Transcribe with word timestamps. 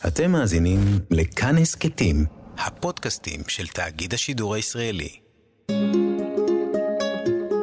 אתם 0.00 0.32
מאזינים 0.32 0.80
לכאן 1.10 1.58
הסכתים, 1.58 2.24
הפודקאסטים 2.58 3.40
של 3.48 3.66
תאגיד 3.66 4.14
השידור 4.14 4.54
הישראלי. 4.54 5.08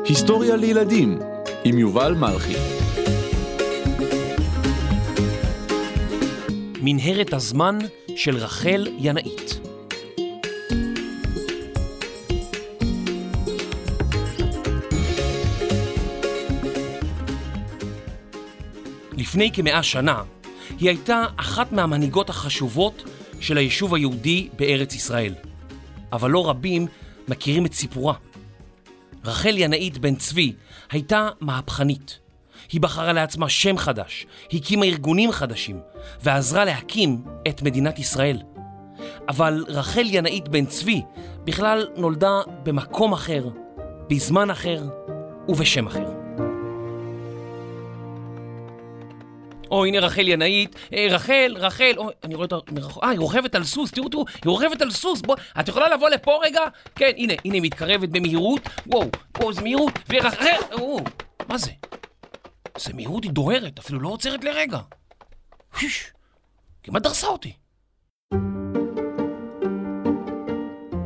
היסטוריה 0.06 0.56
לילדים 0.56 1.20
עם 1.64 1.78
יובל 1.78 2.14
מלכי. 2.14 2.54
מנהרת 6.82 7.34
הזמן 7.34 7.78
של 8.16 8.38
רחל 8.38 8.88
ינאית. 9.00 9.60
לפני 19.18 19.52
כמאה 19.54 19.84
שנה 19.84 20.24
היא 20.82 20.90
הייתה 20.90 21.26
אחת 21.38 21.72
מהמנהיגות 21.72 22.30
החשובות 22.30 23.04
של 23.40 23.58
היישוב 23.58 23.96
היהודי 23.96 24.50
בארץ 24.56 24.96
ישראל. 24.96 25.34
אבל 26.14 26.30
לא 26.32 26.50
רבים 26.50 26.88
מכירים 27.28 27.66
את 27.66 27.74
סיפורה. 27.74 28.14
רחל 29.26 29.54
ינאית 29.58 29.98
בן 29.98 30.16
צבי 30.16 30.54
הייתה 30.92 31.30
מהפכנית. 31.42 32.20
היא 32.72 32.82
בחרה 32.82 33.14
לעצמה 33.14 33.50
שם 33.50 33.78
חדש, 33.78 34.26
הקימה 34.54 34.86
ארגונים 34.86 35.32
חדשים, 35.32 35.80
ועזרה 36.24 36.66
להקים 36.66 37.24
את 37.48 37.62
מדינת 37.62 38.00
ישראל. 38.00 38.42
אבל 39.30 39.66
רחל 39.68 40.06
ינאית 40.06 40.48
בן 40.48 40.66
צבי 40.66 41.02
בכלל 41.44 41.88
נולדה 41.96 42.40
במקום 42.64 43.14
אחר, 43.14 43.50
בזמן 44.10 44.50
אחר 44.50 44.84
ובשם 45.48 45.88
אחר. 45.88 46.21
או 49.72 49.86
הנה 49.86 50.00
רחל 50.00 50.28
ינאית, 50.28 50.76
אה, 50.94 51.08
רחל, 51.10 51.56
רחל, 51.60 51.92
או, 51.98 52.10
אני 52.24 52.36
רואה 52.36 52.48
אותה 52.52 52.72
אה, 53.04 53.10
היא 53.10 53.20
רוכבת 53.20 53.56
על 53.56 53.64
סוס, 53.64 53.92
תראו, 53.92 54.10
תראו, 54.10 54.26
היא 54.28 54.50
רוכבת 54.50 54.82
על 54.82 54.92
סוס, 54.92 55.22
בוא, 55.22 55.36
את 55.60 55.68
יכולה 55.68 55.90
לבוא 55.90 56.10
לפה 56.10 56.40
רגע? 56.44 56.62
כן, 56.96 57.12
הנה, 57.18 57.34
הנה, 57.46 57.54
היא 57.54 57.62
מתקרבת 57.62 58.10
במהירות, 58.10 58.62
וואו, 58.88 59.10
וואו, 59.38 59.50
איזה 59.50 59.62
מהירות, 59.62 59.94
ורחל, 60.10 60.62
וואו, 60.72 61.00
מה 61.50 61.58
זה? 61.58 61.72
זה 62.78 62.94
מהירות, 62.94 63.24
היא 63.24 63.32
דוהרת, 63.32 63.80
אפילו 63.80 64.00
לא 64.00 64.10
עוצרת 64.10 64.44
לרגע. 64.44 64.80
חיש, 65.74 66.12
כמעט 66.84 67.04
דרסה 67.04 67.28
אותי. 67.28 67.54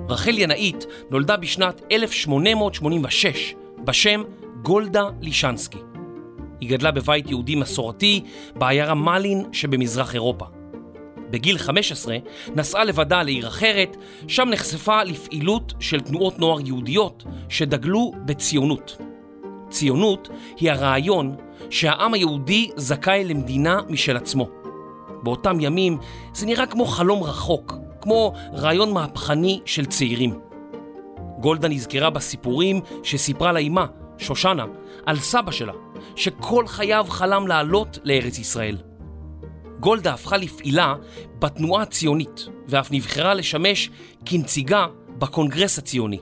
רחל 0.09 0.38
ינאית 0.38 0.86
נולדה 1.09 1.38
בשנת 1.38 1.81
1886 1.92 3.56
בשם 3.84 4.23
גולדה 4.62 5.03
לישנסקי. 5.22 5.95
היא 6.66 6.78
גדלה 6.78 6.92
בבית 6.92 7.30
יהודי 7.30 7.56
מסורתי 7.56 8.22
בעיירה 8.56 8.94
מלין 8.94 9.46
שבמזרח 9.52 10.14
אירופה. 10.14 10.46
בגיל 11.30 11.58
15 11.58 12.18
נסעה 12.56 12.84
לבדה 12.84 13.24
לעיר 13.24 13.48
אחרת, 13.48 13.98
שם 14.28 14.50
נחשפה 14.50 15.04
לפעילות 15.04 15.74
של 15.80 16.02
תנועות 16.02 16.40
נוער 16.40 16.60
יהודיות 16.66 17.24
שדגלו 17.50 18.12
בציונות. 18.26 18.98
ציונות 19.70 20.30
היא 20.58 20.72
הרעיון 20.72 21.36
שהעם 21.70 22.14
היהודי 22.14 22.70
זכאי 22.76 23.24
למדינה 23.24 23.80
משל 23.90 24.18
עצמו. 24.18 24.48
באותם 25.24 25.60
ימים 25.60 25.98
זה 26.34 26.46
נראה 26.46 26.66
כמו 26.66 26.86
חלום 26.86 27.24
רחוק, 27.24 27.74
כמו 28.02 28.34
רעיון 28.54 28.94
מהפכני 28.94 29.60
של 29.66 29.86
צעירים. 29.86 30.40
גולדה 31.40 31.68
נזכרה 31.68 32.10
בסיפורים 32.10 32.82
שסיפרה 33.04 33.52
לאימה, 33.52 33.86
שושנה, 34.18 34.66
על 35.06 35.18
סבא 35.20 35.52
שלה, 35.52 35.74
שכל 36.16 36.67
חייו 36.67 37.06
חלם 37.09 37.48
לעלות 37.48 38.00
לארץ 38.03 38.39
ישראל. 38.39 38.78
גולדה 39.80 40.14
הפכה 40.14 40.38
לפעילה 40.38 40.95
בתנועה 41.39 41.84
הציונית, 41.84 42.47
ואף 42.67 42.92
נבחרה 42.92 43.34
לשמש 43.34 43.89
כנציגה 44.25 44.86
בקונגרס 45.17 45.78
הציוני. 45.78 46.20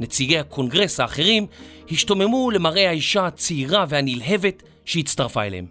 נציגי 0.00 0.38
הקונגרס 0.38 1.00
האחרים 1.00 1.46
השתוממו 1.90 2.50
למראה 2.50 2.88
האישה 2.88 3.26
הצעירה 3.26 3.84
והנלהבת 3.88 4.62
שהצטרפה 4.84 5.42
אליהם. 5.42 5.66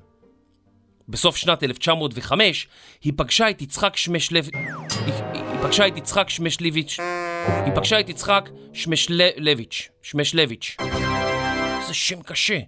בסוף 1.09 1.35
שנת 1.35 1.63
1905 1.63 2.67
היא 3.03 3.13
פגשה 3.16 3.50
את 3.50 3.62
יצחק 3.62 3.97
שמשלב... 3.97 4.50
היא, 5.03 5.13
פגשה 5.63 5.88
את 5.88 5.97
יצחק 5.97 6.29
שמשלביץ' 6.29 6.97
היא 7.66 7.73
פגשה 7.75 8.00
את 8.00 8.09
יצחק 8.09 8.50
שמשלביץ' 8.73 9.89
שמשלביץ' 10.01 10.78
זה 11.88 11.94
שם 11.94 12.22
קשה. 12.22 12.59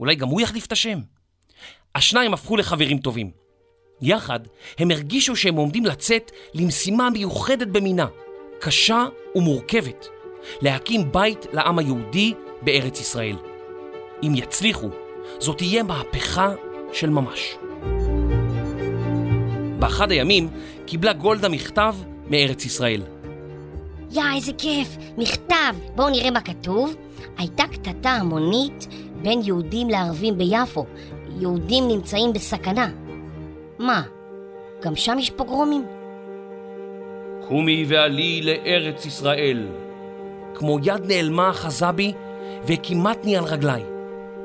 אולי 0.00 0.14
גם 0.14 0.28
הוא 0.28 0.40
יחליף 0.40 0.66
את 0.66 0.72
השם? 0.72 0.98
השניים 1.94 2.34
הפכו 2.34 2.56
לחברים 2.56 2.98
טובים. 2.98 3.30
יחד 4.02 4.40
הם 4.78 4.90
הרגישו 4.90 5.36
שהם 5.36 5.54
עומדים 5.54 5.86
לצאת 5.86 6.30
למשימה 6.54 7.10
מיוחדת 7.10 7.68
במינה, 7.68 8.06
קשה 8.60 9.06
ומורכבת, 9.34 10.06
להקים 10.62 11.12
בית 11.12 11.46
לעם 11.52 11.78
היהודי 11.78 12.34
בארץ 12.62 13.00
ישראל. 13.00 13.36
אם 14.22 14.32
יצליחו, 14.34 14.88
זאת 15.38 15.58
תהיה 15.58 15.82
מהפכה 15.82 16.52
של 16.92 17.10
ממש. 17.10 17.56
באחד 19.78 20.10
הימים 20.10 20.48
קיבלה 20.86 21.12
גולדה 21.12 21.48
מכתב 21.48 21.94
מארץ 22.26 22.64
ישראל. 22.64 23.02
יא, 24.12 24.22
איזה 24.34 24.52
כיף, 24.58 24.96
מכתב. 25.18 25.74
בואו 25.96 26.10
נראה 26.10 26.30
מה 26.30 26.40
כתוב. 26.40 26.94
הייתה 27.38 27.64
קטטה 27.72 28.10
המונית 28.10 28.88
בין 29.22 29.40
יהודים 29.44 29.88
לערבים 29.88 30.38
ביפו. 30.38 30.86
יהודים 31.40 31.88
נמצאים 31.88 32.32
בסכנה. 32.32 32.88
מה, 33.78 34.02
גם 34.82 34.96
שם 34.96 35.18
יש 35.18 35.30
פוגרומים? 35.30 35.84
קומי 37.48 37.84
ועלי 37.88 38.42
לארץ 38.42 39.06
ישראל. 39.06 39.66
כמו 40.54 40.78
יד 40.82 41.06
נעלמה 41.06 41.50
אחזה 41.50 41.92
בי 41.92 42.12
וכמעטני 42.66 43.36
על 43.36 43.44
רגליי. 43.44 43.82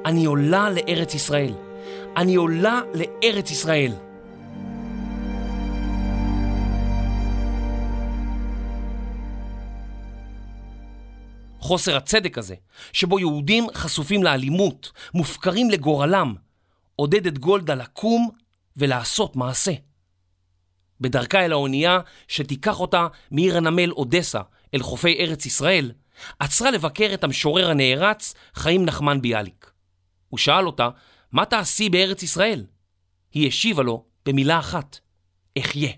אני 0.06 0.26
עולה 0.26 0.70
לארץ 0.70 1.16
ישראל. 1.16 1.52
אני 2.18 2.36
עולה 2.36 2.82
לארץ 2.94 3.52
ישראל. 3.52 3.92
חוסר 11.66 11.98
הצדק 11.98 12.38
הזה, 12.38 12.56
שבו 12.94 13.20
יהודים 13.20 13.68
חשופים 13.74 14.24
לאלימות, 14.24 14.92
מופקרים 15.14 15.70
לגורלם, 15.70 16.36
עודד 16.96 17.28
את 17.28 17.38
גולדה 17.38 17.76
לקום 17.76 18.30
ולעשות 18.78 19.36
מעשה. 19.36 19.72
בדרכה 21.02 21.46
אל 21.46 21.52
האונייה 21.52 22.00
שתיקח 22.28 22.80
אותה 22.80 23.08
מעיר 23.31 23.58
הנמל 23.58 23.92
אודסה 23.92 24.42
אל 24.74 24.80
חופי 24.80 25.18
ארץ 25.20 25.46
ישראל, 25.46 25.92
עצרה 26.40 26.72
לבקר 26.72 27.12
את 27.14 27.24
המשורר 27.24 27.70
הנערץ 27.70 28.34
חיים 28.56 28.86
נחמן 28.86 29.22
ביאליק. 29.22 29.72
הוא 30.30 30.38
שאל 30.38 30.68
אותה, 30.68 30.90
מה 31.32 31.46
תעשי 31.46 31.90
בארץ 31.90 32.24
ישראל? 32.24 32.66
היא 33.34 33.47
השיבה 33.47 33.84
לו 33.84 34.06
במילה 34.26 34.59
אחת, 34.59 35.00
אחיה. 35.59 35.92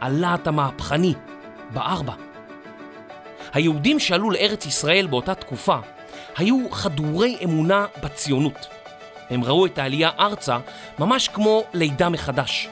הלהט 0.00 0.46
המהפכני, 0.46 1.14
בארבע. 1.74 2.31
היהודים 3.52 3.98
שעלו 3.98 4.30
לארץ 4.30 4.66
ישראל 4.66 5.06
באותה 5.06 5.34
תקופה 5.34 5.76
היו 6.36 6.70
חדורי 6.70 7.36
אמונה 7.44 7.86
בציונות. 8.02 8.66
הם 9.30 9.44
ראו 9.44 9.66
את 9.66 9.78
העלייה 9.78 10.10
ארצה 10.18 10.58
ממש 10.98 11.28
כמו 11.28 11.64
לידה 11.74 12.08
מחדש. 12.08 12.68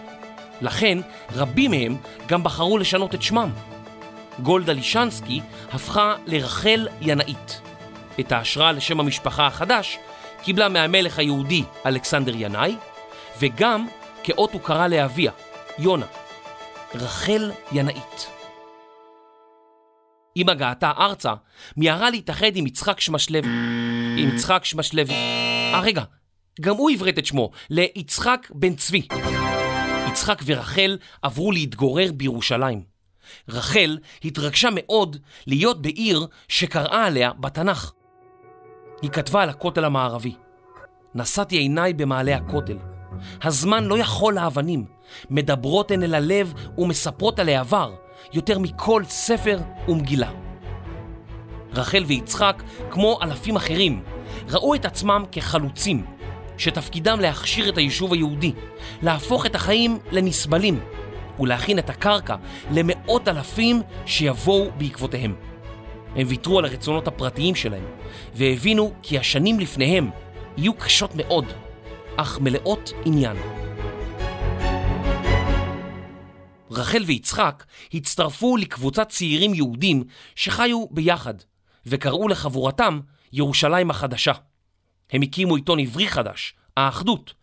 לכן 0.60 0.98
רבים 1.32 1.70
מהם 1.70 1.96
גם 2.26 2.42
בחרו 2.42 2.78
לשנות 2.78 3.14
את 3.14 3.22
שמם. 3.22 3.50
גולדה 4.42 4.72
לישנסקי 4.72 5.40
הפכה 5.72 6.14
לרחל 6.26 6.88
ינאית. 7.00 7.60
את 8.20 8.32
ההשראה 8.32 8.72
לשם 8.72 9.00
המשפחה 9.00 9.46
החדש 9.46 9.98
קיבלה 10.42 10.68
מהמלך 10.68 11.18
היהודי 11.18 11.64
אלכסנדר 11.86 12.32
ינאי, 12.36 12.76
וגם 13.40 13.86
כאות 14.22 14.52
הוקרה 14.52 14.88
לאביה, 14.88 15.32
יונה. 15.78 16.06
רחל 16.94 17.52
ינאית. 17.72 18.39
עם 20.34 20.48
הגעתה 20.48 20.92
ארצה, 20.98 21.32
מיהרה 21.76 22.10
להתאחד 22.10 22.56
עם 22.56 22.66
יצחק 22.66 23.00
שמשלב... 23.00 23.44
עם 24.16 24.28
יצחק 24.34 24.64
שמשלב... 24.64 25.10
אה, 25.10 25.80
רגע, 25.82 26.02
גם 26.60 26.76
הוא 26.76 26.90
עברת 26.90 27.18
את 27.18 27.26
שמו 27.26 27.50
ליצחק 27.70 28.48
בן 28.54 28.74
צבי. 28.74 29.08
יצחק 30.08 30.42
ורחל 30.44 30.98
עברו 31.22 31.52
להתגורר 31.52 32.12
בירושלים. 32.12 32.82
רחל 33.48 33.98
התרגשה 34.24 34.68
מאוד 34.72 35.16
להיות 35.46 35.82
בעיר 35.82 36.26
שקראה 36.48 37.06
עליה 37.06 37.32
בתנ"ך. 37.32 37.92
היא 39.02 39.10
כתבה 39.10 39.42
על 39.42 39.48
הכותל 39.48 39.84
המערבי. 39.84 40.34
נשאתי 41.14 41.56
עיניי 41.56 41.92
במעלה 41.92 42.36
הכותל. 42.36 42.78
הזמן 43.42 43.84
לא 43.84 43.98
יכול 43.98 44.34
לאבנים, 44.34 44.84
מדברות 45.30 45.90
הן 45.90 46.02
אל 46.02 46.14
הלב 46.14 46.54
ומספרות 46.78 47.38
על 47.38 47.48
העבר, 47.48 47.94
יותר 48.32 48.58
מכל 48.58 49.02
ספר 49.04 49.58
ומגילה. 49.88 50.30
רחל 51.72 52.04
ויצחק, 52.06 52.62
כמו 52.90 53.18
אלפים 53.22 53.56
אחרים, 53.56 54.02
ראו 54.48 54.74
את 54.74 54.84
עצמם 54.84 55.24
כחלוצים, 55.32 56.04
שתפקידם 56.58 57.20
להכשיר 57.20 57.68
את 57.68 57.78
היישוב 57.78 58.12
היהודי, 58.12 58.52
להפוך 59.02 59.46
את 59.46 59.54
החיים 59.54 59.98
לנסבלים, 60.10 60.80
ולהכין 61.40 61.78
את 61.78 61.90
הקרקע 61.90 62.36
למאות 62.70 63.28
אלפים 63.28 63.82
שיבואו 64.06 64.70
בעקבותיהם. 64.78 65.34
הם 66.16 66.26
ויתרו 66.28 66.58
על 66.58 66.64
הרצונות 66.64 67.08
הפרטיים 67.08 67.54
שלהם, 67.54 67.84
והבינו 68.34 68.92
כי 69.02 69.18
השנים 69.18 69.60
לפניהם 69.60 70.10
יהיו 70.56 70.74
קשות 70.74 71.10
מאוד, 71.14 71.44
אך 72.16 72.40
מלאות 72.40 72.92
עניין. 73.04 73.36
רחל 76.70 77.02
ויצחק 77.06 77.64
הצטרפו 77.94 78.56
לקבוצת 78.56 79.08
צעירים 79.08 79.54
יהודים 79.54 80.04
שחיו 80.34 80.86
ביחד, 80.90 81.34
וקראו 81.86 82.28
לחבורתם 82.28 83.00
ירושלים 83.32 83.90
החדשה. 83.90 84.32
הם 85.10 85.22
הקימו 85.22 85.56
עיתון 85.56 85.80
עברי 85.80 86.08
חדש, 86.08 86.54
האחדות, 86.76 87.34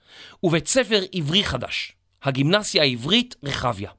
ובית 0.43 0.67
ספר 0.67 1.01
עברי 1.13 1.43
חדש, 1.43 1.93
הגימנסיה 2.23 2.83
העברית 2.83 3.35
רחביה. 3.43 3.91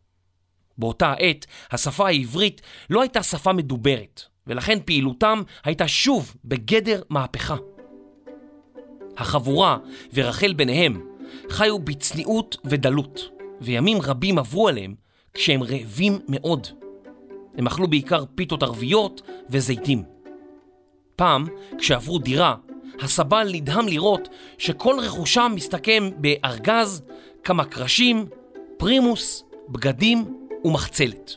באותה 0.79 1.13
העת, 1.13 1.47
השפה 1.73 2.07
העברית 2.07 2.61
לא 2.91 3.03
הייתה 3.03 3.23
שפה 3.23 3.53
מדוברת, 3.53 4.23
ולכן 4.47 4.79
פעילותם 4.85 5.43
הייתה 5.65 5.89
שוב 5.89 6.35
בגדר 6.45 7.03
מהפכה. 7.11 7.57
החבורה, 9.17 9.79
ורחל 10.13 10.53
ביניהם, 10.53 11.01
חיו 11.51 11.79
בצניעות 11.79 12.57
ודלות, 12.65 13.21
וימים 13.61 14.03
רבים 14.03 14.39
עברו 14.39 14.69
עליהם 14.69 14.95
כשהם 15.39 15.63
רעבים 15.63 16.19
מאוד. 16.29 16.67
הם 17.59 17.67
אכלו 17.67 17.89
בעיקר 17.89 18.25
פיתות 18.35 18.63
ערביות 18.63 19.23
וזיתים. 19.51 20.03
פעם, 21.17 21.47
כשעברו 21.79 22.19
דירה, 22.19 22.55
הסבל 23.01 23.51
נדהם 23.53 23.89
לראות 23.89 24.29
שכל 24.59 24.97
רכושם 25.01 25.53
מסתכם 25.55 26.11
בארגז, 26.17 27.03
כמה 27.45 27.65
קרשים, 27.65 28.27
פרימוס, 28.77 29.45
בגדים 29.69 30.25
ומחצלת. 30.65 31.37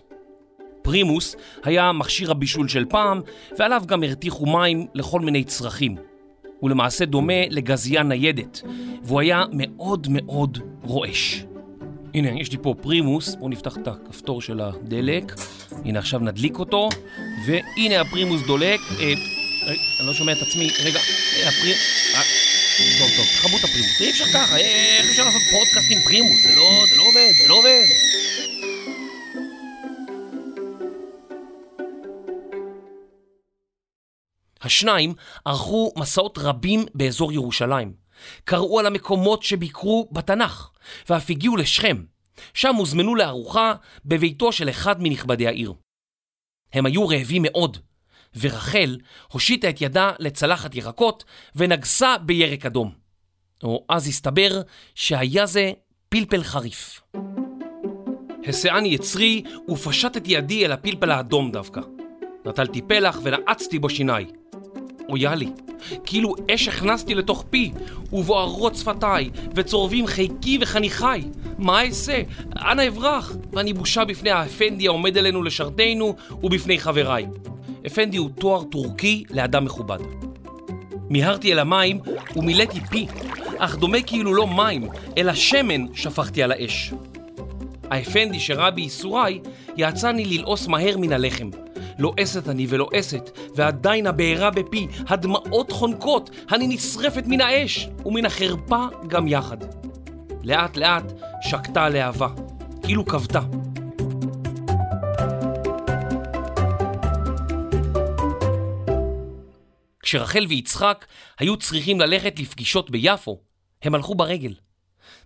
פרימוס 0.81 1.35
היה 1.63 1.91
מכשיר 1.91 2.31
הבישול 2.31 2.67
של 2.67 2.85
פעם, 2.85 3.21
ועליו 3.57 3.83
גם 3.85 4.03
הרתיחו 4.03 4.45
מים 4.45 4.87
לכל 4.93 5.19
מיני 5.19 5.43
צרכים. 5.43 5.95
הוא 6.59 6.69
למעשה 6.69 7.05
דומה 7.05 7.47
לגזייה 7.49 8.03
ניידת, 8.03 8.61
והוא 9.03 9.19
היה 9.19 9.43
מאוד 9.51 10.07
מאוד 10.09 10.57
רועש. 10.83 11.50
הנה, 12.13 12.41
יש 12.41 12.51
לי 12.51 12.57
פה 12.61 12.75
פרימוס, 12.81 13.35
בואו 13.35 13.49
נפתח 13.49 13.77
את 13.77 13.87
הכפתור 13.87 14.41
של 14.41 14.61
הדלק. 14.61 15.35
הנה, 15.85 15.99
עכשיו 15.99 16.19
נדליק 16.19 16.59
אותו, 16.59 16.89
והנה 17.45 18.01
הפרימוס 18.01 18.41
דולק. 18.47 18.79
אה, 18.99 19.03
אה, 19.03 19.13
אני 19.99 20.07
לא 20.07 20.13
שומע 20.13 20.31
את 20.31 20.41
עצמי, 20.41 20.69
רגע, 20.85 20.99
אה, 20.99 21.49
הפרי... 21.49 21.73
אה, 22.15 22.21
טוב, 22.99 23.09
טוב, 23.17 23.25
תכבו 23.25 23.57
את 23.57 23.63
הפרימוס. 23.63 24.01
אי 24.01 24.09
אפשר 24.09 24.25
ככה, 24.33 24.55
אה, 24.55 24.97
איך 24.97 25.09
אפשר 25.09 25.25
לעשות 25.25 25.41
פודקאסט 25.51 25.91
עם 25.91 25.99
פרימוס? 26.05 26.43
זה 26.43 26.55
לא, 26.55 26.85
זה 26.89 26.95
לא 26.97 27.03
עובד, 27.03 27.31
זה 27.41 27.47
לא 27.47 27.57
עובד. 27.57 27.85
השניים 34.61 35.13
ערכו 35.45 35.91
מסעות 35.97 36.37
רבים 36.37 36.85
באזור 36.95 37.31
ירושלים. 37.31 38.00
קראו 38.43 38.79
על 38.79 38.85
המקומות 38.85 39.43
שביקרו 39.43 40.09
בתנ"ך, 40.11 40.69
ואף 41.09 41.29
הגיעו 41.29 41.57
לשכם. 41.57 42.03
שם 42.53 42.75
הוזמנו 42.75 43.15
לארוחה 43.15 43.73
בביתו 44.05 44.51
של 44.51 44.69
אחד 44.69 44.95
מנכבדי 44.99 45.47
העיר. 45.47 45.73
הם 46.73 46.85
היו 46.85 47.07
רעבים 47.07 47.41
מאוד, 47.45 47.77
ורחל 48.39 48.97
הושיטה 49.31 49.69
את 49.69 49.81
ידה 49.81 50.11
לצלחת 50.19 50.75
ירקות 50.75 51.23
ונגסה 51.55 52.17
בירק 52.17 52.65
אדום. 52.65 52.91
או 53.63 53.85
אז 53.89 54.07
הסתבר 54.07 54.61
שהיה 54.95 55.45
זה 55.45 55.71
פלפל 56.09 56.43
חריף. 56.43 57.01
הסעני 58.47 58.87
יצרי 58.87 59.43
ופשט 59.69 60.17
את 60.17 60.23
ידי 60.25 60.65
אל 60.65 60.71
הפלפל 60.71 61.11
האדום 61.11 61.51
דווקא. 61.51 61.81
נטלתי 62.45 62.81
פלח 62.81 63.19
ונעצתי 63.23 63.79
בו 63.79 63.89
שיניי. 63.89 64.25
אויה 65.09 65.35
לי, 65.35 65.49
כאילו 66.05 66.35
אש 66.55 66.67
הכנסתי 66.67 67.15
לתוך 67.15 67.45
פי, 67.49 67.71
ובוערות 68.13 68.75
שפתיי, 68.75 69.29
וצורבים 69.55 70.07
חיקי 70.07 70.57
וחניכיי. 70.61 71.23
מה 71.57 71.85
אעשה? 71.85 72.21
אנא 72.55 72.87
אברח? 72.87 73.35
ואני 73.53 73.73
בושה 73.73 74.05
בפני 74.05 74.29
האפנדי 74.29 74.87
העומד 74.87 75.17
עלינו 75.17 75.43
לשרתנו, 75.43 76.15
ובפני 76.43 76.79
חבריי. 76.79 77.25
אפנדי 77.87 78.17
הוא 78.17 78.29
תואר 78.39 78.63
טורקי 78.63 79.23
לאדם 79.31 79.65
מכובד. 79.65 79.99
מיהרתי 81.09 81.53
אל 81.53 81.59
המים 81.59 81.99
ומילאתי 82.35 82.79
פי, 82.89 83.07
אך 83.57 83.77
דומה 83.77 84.01
כאילו 84.01 84.33
לא 84.33 84.47
מים, 84.47 84.87
אלא 85.17 85.33
שמן 85.33 85.93
שפכתי 85.93 86.43
על 86.43 86.51
האש. 86.51 86.93
האפנדי 87.89 88.39
שראה 88.39 88.71
בייסוריי, 88.71 89.39
יעצני 89.77 90.25
ללעוס 90.25 90.67
מהר 90.67 90.97
מן 90.97 91.13
הלחם. 91.13 91.49
לועסת 92.01 92.49
אני 92.49 92.65
ולועסת, 92.69 93.37
ועדיין 93.55 94.07
הבעירה 94.07 94.51
בפי, 94.51 94.87
הדמעות 95.07 95.71
חונקות, 95.71 96.29
אני 96.51 96.67
נשרפת 96.67 97.23
מן 97.27 97.41
האש, 97.41 97.89
ומן 98.05 98.25
החרפה 98.25 98.85
גם 99.07 99.27
יחד. 99.27 99.57
לאט 100.43 100.77
לאט 100.77 101.13
שקטה 101.41 101.83
הלהבה, 101.83 102.27
כאילו 102.83 103.05
כבתה. 103.05 103.39
כשרחל 110.03 110.45
ויצחק 110.49 111.05
היו 111.39 111.57
צריכים 111.57 111.99
ללכת 111.99 112.39
לפגישות 112.39 112.89
ביפו, 112.89 113.41
הם 113.81 113.95
הלכו 113.95 114.15
ברגל. 114.15 114.53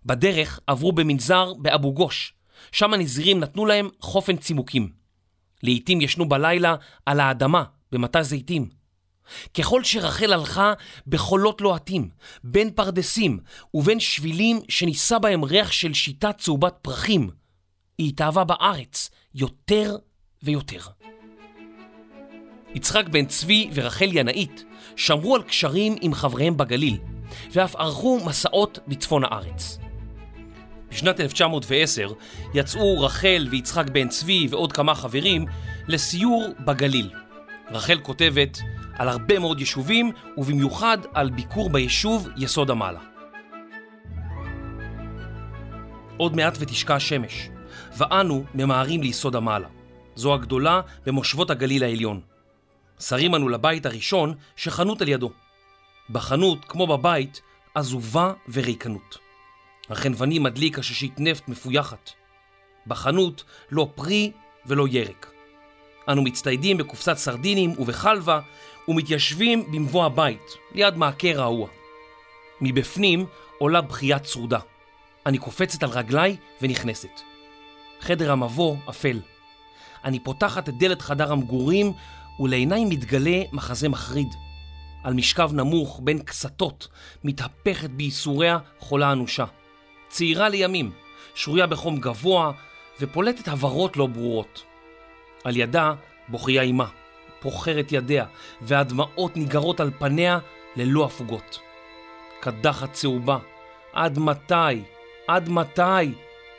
בדרך 0.05 0.59
עברו 0.67 0.91
במנזר 0.91 1.53
באבו 1.53 1.93
גוש, 1.93 2.33
שם 2.71 2.93
הנזירים 2.93 3.39
נתנו 3.39 3.65
להם 3.65 3.89
חופן 3.99 4.37
צימוקים. 4.37 5.04
לעתים 5.65 6.01
ישנו 6.01 6.29
בלילה 6.29 6.75
על 7.05 7.19
האדמה, 7.19 7.63
במטע 7.91 8.21
זיתים. 8.21 8.69
ככל 9.53 9.83
שרחל 9.83 10.33
הלכה 10.33 10.73
בחולות 11.07 11.61
לוהטים, 11.61 12.09
בין 12.43 12.71
פרדסים 12.71 13.39
ובין 13.73 13.99
שבילים 13.99 14.59
שנישא 14.69 15.17
בהם 15.17 15.43
ריח 15.43 15.71
של 15.71 15.93
שיטה 15.93 16.33
צהובת 16.33 16.75
פרחים, 16.81 17.29
היא 17.97 18.09
התאהבה 18.09 18.43
בארץ 18.43 19.09
יותר 19.35 19.97
ויותר. 20.43 20.79
יצחק 22.75 23.07
בן 23.07 23.25
צבי 23.25 23.69
ורחל 23.73 24.09
ינאית 24.11 24.63
שמרו 24.95 25.35
על 25.35 25.43
קשרים 25.43 25.95
עם 26.01 26.13
חבריהם 26.13 26.57
בגליל, 26.57 26.97
ואף 27.51 27.75
ערכו 27.75 28.19
מסעות 28.25 28.79
בצפון 28.87 29.23
הארץ. 29.23 29.84
בשנת 30.95 31.19
1910 31.19 32.13
יצאו 32.53 33.01
רחל 33.01 33.47
ויצחק 33.49 33.89
בן 33.89 34.07
צבי 34.07 34.47
ועוד 34.49 34.73
כמה 34.73 34.95
חברים 34.95 35.45
לסיור 35.87 36.47
בגליל. 36.59 37.11
רחל 37.71 37.99
כותבת 38.03 38.59
על 38.93 39.09
הרבה 39.09 39.39
מאוד 39.39 39.59
יישובים 39.59 40.11
ובמיוחד 40.37 40.97
על 41.13 41.29
ביקור 41.29 41.69
ביישוב 41.69 42.29
יסוד 42.37 42.69
המעלה. 42.69 42.99
עוד 46.17 46.35
מעט 46.35 46.57
ותשקע 46.59 46.95
השמש, 46.95 47.49
ואנו 47.97 48.43
ממהרים 48.53 49.01
ליסוד 49.01 49.35
המעלה. 49.35 49.67
זו 50.15 50.33
הגדולה 50.33 50.81
במושבות 51.05 51.49
הגליל 51.49 51.83
העליון. 51.83 52.21
שרים 52.99 53.35
אנו 53.35 53.49
לבית 53.49 53.85
הראשון 53.85 54.33
שחנות 54.55 55.01
על 55.01 55.09
ידו. 55.09 55.31
בחנות, 56.09 56.65
כמו 56.65 56.87
בבית, 56.87 57.41
עזובה 57.75 58.33
וריקנות. 58.53 59.24
החנווני 59.89 60.39
מדליק 60.39 60.79
עששית 60.79 61.19
נפט 61.19 61.47
מפויחת. 61.47 62.11
בחנות 62.87 63.43
לא 63.71 63.87
פרי 63.95 64.31
ולא 64.65 64.87
ירק. 64.87 65.31
אנו 66.09 66.21
מצטיידים 66.21 66.77
בקופסת 66.77 67.17
סרדינים 67.17 67.75
ובחלבה 67.79 68.39
ומתיישבים 68.87 69.71
במבוא 69.71 70.05
הבית, 70.05 70.51
ליד 70.71 70.97
מעקה 70.97 71.31
רעוע. 71.31 71.67
מבפנים 72.61 73.25
עולה 73.57 73.81
בחייה 73.81 74.19
צרודה. 74.19 74.59
אני 75.25 75.37
קופצת 75.37 75.83
על 75.83 75.89
רגליי 75.89 76.37
ונכנסת. 76.61 77.21
חדר 78.01 78.31
המבוא 78.31 78.75
אפל. 78.89 79.19
אני 80.03 80.19
פותחת 80.19 80.69
את 80.69 80.77
דלת 80.77 81.01
חדר 81.01 81.31
המגורים 81.31 81.93
ולעיניי 82.39 82.85
מתגלה 82.85 83.41
מחזה 83.51 83.89
מחריד. 83.89 84.27
על 85.03 85.13
משכב 85.13 85.53
נמוך 85.53 85.99
בין 86.03 86.19
קסתות 86.19 86.87
מתהפכת 87.23 87.89
בייסוריה 87.89 88.57
חולה 88.79 89.11
אנושה. 89.11 89.45
צעירה 90.15 90.49
לימים, 90.49 90.91
שרויה 91.33 91.67
בחום 91.67 91.97
גבוה 91.97 92.51
ופולטת 92.99 93.47
הברות 93.47 93.97
לא 93.97 94.07
ברורות. 94.07 94.63
על 95.43 95.57
ידה 95.57 95.93
בוכייה 96.27 96.61
אימה, 96.61 96.87
פוחרת 97.39 97.91
ידיה, 97.91 98.25
והדמעות 98.61 99.37
ניגרות 99.37 99.79
על 99.79 99.91
פניה 99.99 100.39
ללא 100.75 101.05
הפוגות. 101.05 101.59
קדחת 102.39 102.93
צהובה, 102.93 103.37
עד 103.93 104.19
מתי? 104.19 104.81
עד 105.27 105.49
מתי? 105.49 106.13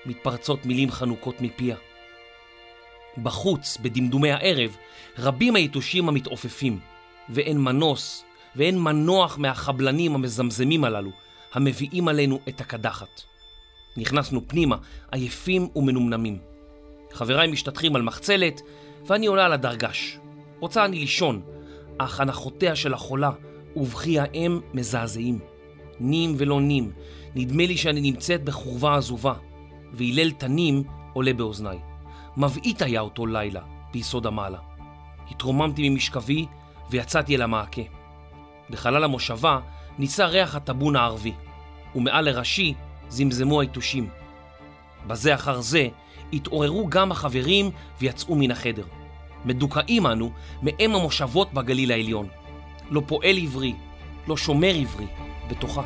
מתפרצות 0.06 0.66
מילים 0.66 0.90
חנוקות 0.90 1.40
מפיה. 1.40 1.76
בחוץ, 3.22 3.78
בדמדומי 3.82 4.32
הערב, 4.32 4.76
רבים 5.18 5.56
היתושים 5.56 6.08
המתעופפים, 6.08 6.78
ואין 7.28 7.58
מנוס 7.58 8.24
ואין 8.56 8.78
מנוח 8.78 9.38
מהחבלנים 9.38 10.14
המזמזמים 10.14 10.84
הללו, 10.84 11.10
המביאים 11.52 12.08
עלינו 12.08 12.40
את 12.48 12.60
הקדחת. 12.60 13.35
נכנסנו 13.96 14.48
פנימה, 14.48 14.76
עייפים 15.12 15.68
ומנומנמים. 15.76 16.38
חבריי 17.12 17.48
משתטחים 17.48 17.96
על 17.96 18.02
מחצלת, 18.02 18.60
ואני 19.06 19.26
עולה 19.26 19.44
על 19.44 19.52
הדרגש. 19.52 20.18
רוצה 20.60 20.84
אני 20.84 20.98
לישון, 20.98 21.42
אך 21.98 22.20
הנחותיה 22.20 22.76
של 22.76 22.94
החולה 22.94 23.30
ובכי 23.76 24.20
האם 24.20 24.60
מזעזעים. 24.74 25.38
נים 26.00 26.34
ולא 26.38 26.60
נים, 26.60 26.92
נדמה 27.34 27.66
לי 27.66 27.76
שאני 27.76 28.00
נמצאת 28.00 28.44
בחורבה 28.44 28.96
עזובה, 28.96 29.34
והלל 29.92 30.30
תנים 30.30 30.82
עולה 31.12 31.32
באוזניי. 31.32 31.78
מבעית 32.36 32.82
היה 32.82 33.00
אותו 33.00 33.26
לילה 33.26 33.62
ביסוד 33.92 34.26
המעלה. 34.26 34.58
התרוממתי 35.30 35.88
ממשכבי 35.88 36.46
ויצאתי 36.90 37.36
אל 37.36 37.42
המעקה. 37.42 37.82
בחלל 38.70 39.04
המושבה 39.04 39.58
נישא 39.98 40.22
ריח 40.22 40.54
הטבון 40.54 40.96
הערבי, 40.96 41.32
ומעל 41.94 42.24
לראשי 42.24 42.74
זמזמו 43.08 43.60
היתושים. 43.60 44.08
בזה 45.06 45.34
אחר 45.34 45.60
זה 45.60 45.88
התעוררו 46.32 46.86
גם 46.86 47.12
החברים 47.12 47.70
ויצאו 48.00 48.34
מן 48.34 48.50
החדר. 48.50 48.84
מדוכאים 49.44 50.06
אנו 50.06 50.30
מאם 50.62 50.94
המושבות 50.94 51.52
בגליל 51.52 51.92
העליון. 51.92 52.28
לא 52.90 53.02
פועל 53.06 53.38
עברי, 53.38 53.74
לא 54.28 54.36
שומר 54.36 54.74
עברי 54.74 55.06
בתוכה. 55.50 55.82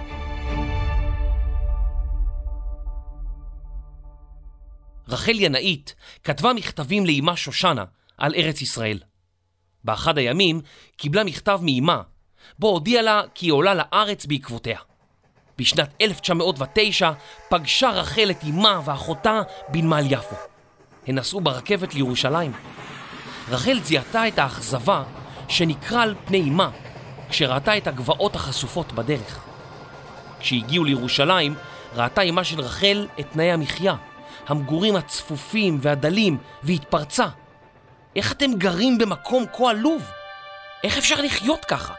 רחל 5.08 5.40
ינאית 5.40 5.94
כתבה 6.24 6.52
מכתבים 6.52 7.06
לאמה 7.06 7.36
שושנה 7.36 7.84
על 8.18 8.34
ארץ 8.34 8.62
ישראל. 8.62 8.98
באחד 9.84 10.18
הימים 10.18 10.60
קיבלה 10.96 11.24
מכתב 11.24 11.60
מאמה, 11.62 12.02
בו 12.58 12.68
הודיע 12.68 13.02
לה 13.02 13.22
כי 13.34 13.46
היא 13.46 13.52
עולה 13.52 13.74
לארץ 13.74 14.26
בעקבותיה. 14.26 14.78
בשנת 15.60 15.88
1909 16.00 17.10
פגשה 17.48 17.90
רחל 17.90 18.30
את 18.30 18.44
אמה 18.44 18.80
ואחותה 18.84 19.40
בנמל 19.68 20.04
יפו. 20.10 20.36
הן 21.06 21.18
נסעו 21.18 21.40
ברכבת 21.40 21.94
לירושלים. 21.94 22.52
רחל 23.48 23.80
זיהתה 23.82 24.28
את 24.28 24.38
האכזבה 24.38 25.02
שנקרא 25.48 26.02
על 26.02 26.14
פני 26.24 26.42
אמה 26.42 26.70
כשראתה 27.30 27.76
את 27.76 27.86
הגבעות 27.86 28.34
החשופות 28.36 28.92
בדרך. 28.92 29.40
כשהגיעו 30.40 30.84
לירושלים 30.84 31.54
ראתה 31.94 32.22
אמה 32.22 32.44
של 32.44 32.60
רחל 32.60 33.06
את 33.20 33.26
תנאי 33.32 33.52
המחיה, 33.52 33.94
המגורים 34.48 34.96
הצפופים 34.96 35.78
והדלים, 35.82 36.38
והתפרצה. 36.62 37.26
איך 38.16 38.32
אתם 38.32 38.52
גרים 38.52 38.98
במקום 38.98 39.44
כה 39.52 39.70
עלוב? 39.70 40.10
איך 40.84 40.98
אפשר 40.98 41.20
לחיות 41.20 41.64
ככה? 41.64 41.94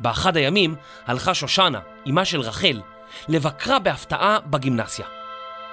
באחד 0.00 0.36
הימים 0.36 0.74
הלכה 1.06 1.34
שושנה, 1.34 1.80
אמה 2.08 2.24
של 2.24 2.40
רחל, 2.40 2.80
לבקרה 3.28 3.78
בהפתעה 3.78 4.38
בגימנסיה. 4.46 5.06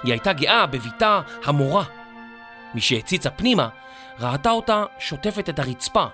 היא 0.02 0.12
הייתה 0.12 0.32
גאה 0.32 0.66
בביתה 0.66 1.20
המורה. 1.44 1.84
משהציצה 2.74 3.30
פנימה, 3.30 3.68
ראתה 4.20 4.50
אותה 4.50 4.84
שוטפת 4.98 5.48
את 5.48 5.58
הרצפה, 5.58 6.06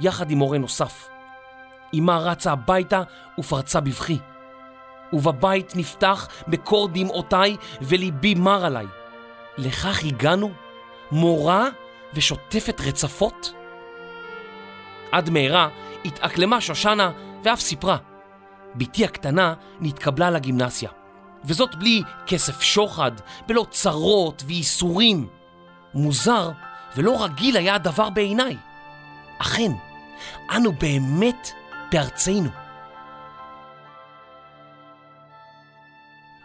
יחד 0.00 0.30
עם 0.30 0.38
מורה 0.38 0.58
נוסף. 0.58 1.08
אמה 1.98 2.18
רצה 2.18 2.52
הביתה 2.52 3.02
ופרצה 3.38 3.80
בבכי. 3.80 4.18
ובבית 5.12 5.76
נפתח 5.76 6.28
מקור 6.46 6.88
דמעותיי 6.88 7.56
וליבי 7.80 8.34
מר 8.34 8.64
עליי. 8.64 8.86
לכך 9.58 10.04
הגענו? 10.04 10.52
מורה 11.12 11.68
ושוטפת 12.14 12.80
רצפות? 12.80 13.52
עד 15.12 15.30
מהרה 15.30 15.68
התאקלמה 16.04 16.60
שושנה 16.60 17.10
ואף 17.46 17.60
סיפרה. 17.60 17.96
בתי 18.74 19.04
הקטנה 19.04 19.54
נתקבלה 19.80 20.30
לגימנסיה, 20.30 20.90
וזאת 21.44 21.74
בלי 21.74 22.02
כסף 22.26 22.60
שוחד, 22.60 23.12
בלא 23.46 23.66
צרות 23.70 24.42
וייסורים. 24.46 25.28
מוזר 25.94 26.50
ולא 26.96 27.24
רגיל 27.24 27.56
היה 27.56 27.74
הדבר 27.74 28.10
בעיניי. 28.10 28.56
אכן, 29.38 29.72
אנו 30.56 30.72
באמת 30.72 31.48
בארצנו. 31.92 32.48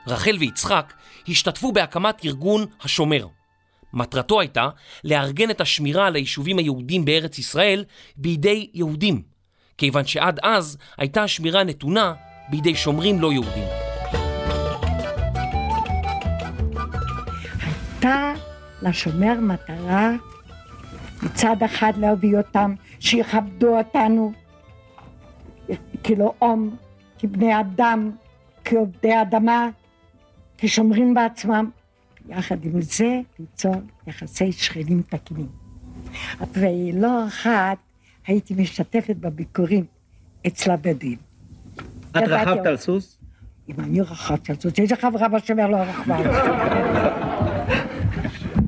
רחל 0.07 0.37
ויצחק 0.39 0.93
השתתפו 1.27 1.71
בהקמת 1.71 2.25
ארגון 2.25 2.65
השומר. 2.81 3.27
מטרתו 3.93 4.39
הייתה 4.39 4.69
לארגן 5.03 5.49
את 5.49 5.61
השמירה 5.61 6.07
על 6.07 6.15
היישובים 6.15 6.57
היהודים 6.57 7.05
בארץ 7.05 7.37
ישראל 7.37 7.85
בידי 8.15 8.69
יהודים, 8.73 9.21
כיוון 9.77 10.05
שעד 10.05 10.39
אז 10.43 10.77
הייתה 10.97 11.23
השמירה 11.23 11.63
נתונה 11.63 12.13
בידי 12.49 12.75
שומרים 12.75 13.21
לא 13.21 13.31
יהודים. 13.31 13.63
הייתה 17.61 18.33
לשומר 18.81 19.33
מטרה 19.39 20.11
מצד 21.23 21.55
אחד 21.65 21.93
להביא 21.97 22.37
אותם, 22.37 22.75
שיכבדו 22.99 23.77
אותנו 23.77 24.33
כלאום, 26.05 26.75
כבני 27.19 27.59
אדם, 27.59 28.11
כעובדי 28.65 29.21
אדמה, 29.21 29.69
כשומרים 30.57 31.13
בעצמם. 31.13 31.69
יחד 32.29 32.65
עם 32.65 32.81
זה 32.81 33.19
ליצור 33.39 33.75
יחסי 34.07 34.51
שכנים 34.51 35.01
תקינים. 35.01 35.47
ולא 36.53 37.27
אחת 37.27 37.77
הייתי 38.27 38.53
משתתפת 38.53 39.15
בביקורים 39.15 39.85
אצל 40.47 40.71
הבדואים. 40.71 41.17
את 42.11 42.15
רכבת 42.15 42.65
על 42.65 42.77
סוס? 42.77 43.19
אם 43.69 43.75
אני 43.79 44.01
רכבתי 44.01 44.51
על 44.51 44.57
סוס, 44.59 44.79
איזה 44.79 44.95
חברה 44.95 45.27
בשומר 45.27 45.67
לא 45.67 45.77
רכבה 45.77 46.17
על 46.17 46.23
סוס. 46.23 46.51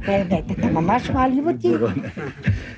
באמת, 0.07 0.51
אתה 0.51 0.67
ממש 0.67 1.09
מעליב 1.09 1.47
אותי. 1.47 1.71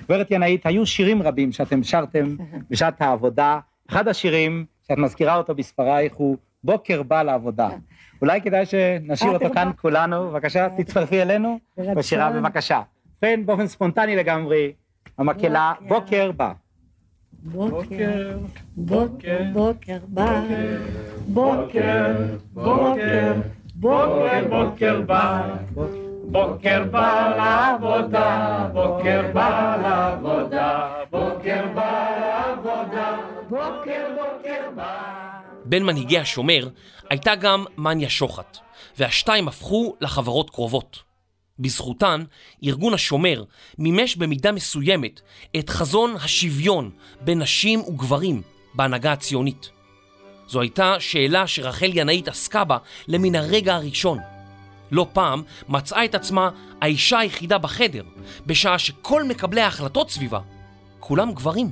גברת 0.03 0.31
ינאית, 0.31 0.65
היו 0.65 0.85
שירים 0.85 1.21
רבים 1.21 1.51
שאתם 1.51 1.83
שרתם 1.83 2.35
בשעת 2.69 3.01
העבודה. 3.01 3.59
אחד 3.89 4.07
השירים 4.07 4.65
שאת 4.87 4.97
מזכירה 4.97 5.35
אותו 5.35 5.55
בספרייך 5.55 6.13
הוא 6.15 6.37
בוקר 6.63 7.03
בא 7.03 7.23
לעבודה. 7.23 7.69
אולי 8.21 8.41
כדאי 8.41 8.65
שנשאיר 8.65 9.31
אותו 9.31 9.53
כאן 9.53 9.71
כולנו, 9.81 10.29
בבקשה, 10.29 10.67
תצטרפי 10.77 11.21
אלינו 11.21 11.59
בשירה 11.77 12.31
בבקשה. 12.31 12.81
ובכן, 13.17 13.45
באופן 13.45 13.67
ספונטני 13.67 14.15
לגמרי, 14.15 14.73
המקהלה 15.17 15.73
בוקר 15.87 16.31
בא. 16.31 16.51
בוקר, 17.45 18.37
בוקר, 18.77 19.37
בוקר 19.53 19.97
בא, 20.07 20.41
בוקר, 21.27 22.15
בוקר, 22.53 23.33
בוקר, 23.75 24.43
בוקר 24.49 25.01
בא, 25.01 25.47
בוקר 26.31 26.83
בא 26.91 27.33
לעבודה, 27.37 28.69
בוקר 28.73 29.31
בא 29.33 29.77
לעבודה, 29.81 30.93
בוקר 31.11 31.65
בא 31.75 32.09
לעבודה, 32.19 33.17
בוקר 33.49 34.07
בוקר 34.15 34.69
בא. 34.75 35.15
בין 35.65 35.83
מנהיגי 35.83 36.19
השומר 36.19 36.69
הייתה 37.09 37.35
גם 37.35 37.65
מניה 37.77 38.09
שוחט, 38.09 38.57
והשתיים 38.97 39.47
הפכו 39.47 39.95
לחברות 40.01 40.49
קרובות. 40.49 41.14
בזכותן, 41.59 42.23
ארגון 42.63 42.93
השומר 42.93 43.43
מימש 43.77 44.15
במידה 44.15 44.51
מסוימת 44.51 45.21
את 45.55 45.69
חזון 45.69 46.15
השוויון 46.15 46.91
בין 47.21 47.41
נשים 47.41 47.81
וגברים 47.81 48.41
בהנהגה 48.73 49.11
הציונית. 49.11 49.69
זו 50.47 50.61
הייתה 50.61 50.99
שאלה 50.99 51.47
שרחל 51.47 51.91
ינאית 51.93 52.27
עסקה 52.27 52.63
בה 52.63 52.77
למן 53.07 53.35
הרגע 53.35 53.75
הראשון. 53.75 54.19
לא 54.91 55.07
פעם 55.13 55.43
מצאה 55.69 56.05
את 56.05 56.15
עצמה 56.15 56.49
האישה 56.81 57.19
היחידה 57.19 57.57
בחדר, 57.57 58.03
בשעה 58.45 58.79
שכל 58.79 59.23
מקבלי 59.23 59.61
ההחלטות 59.61 60.11
סביבה, 60.11 60.39
כולם 60.99 61.33
גברים. 61.33 61.71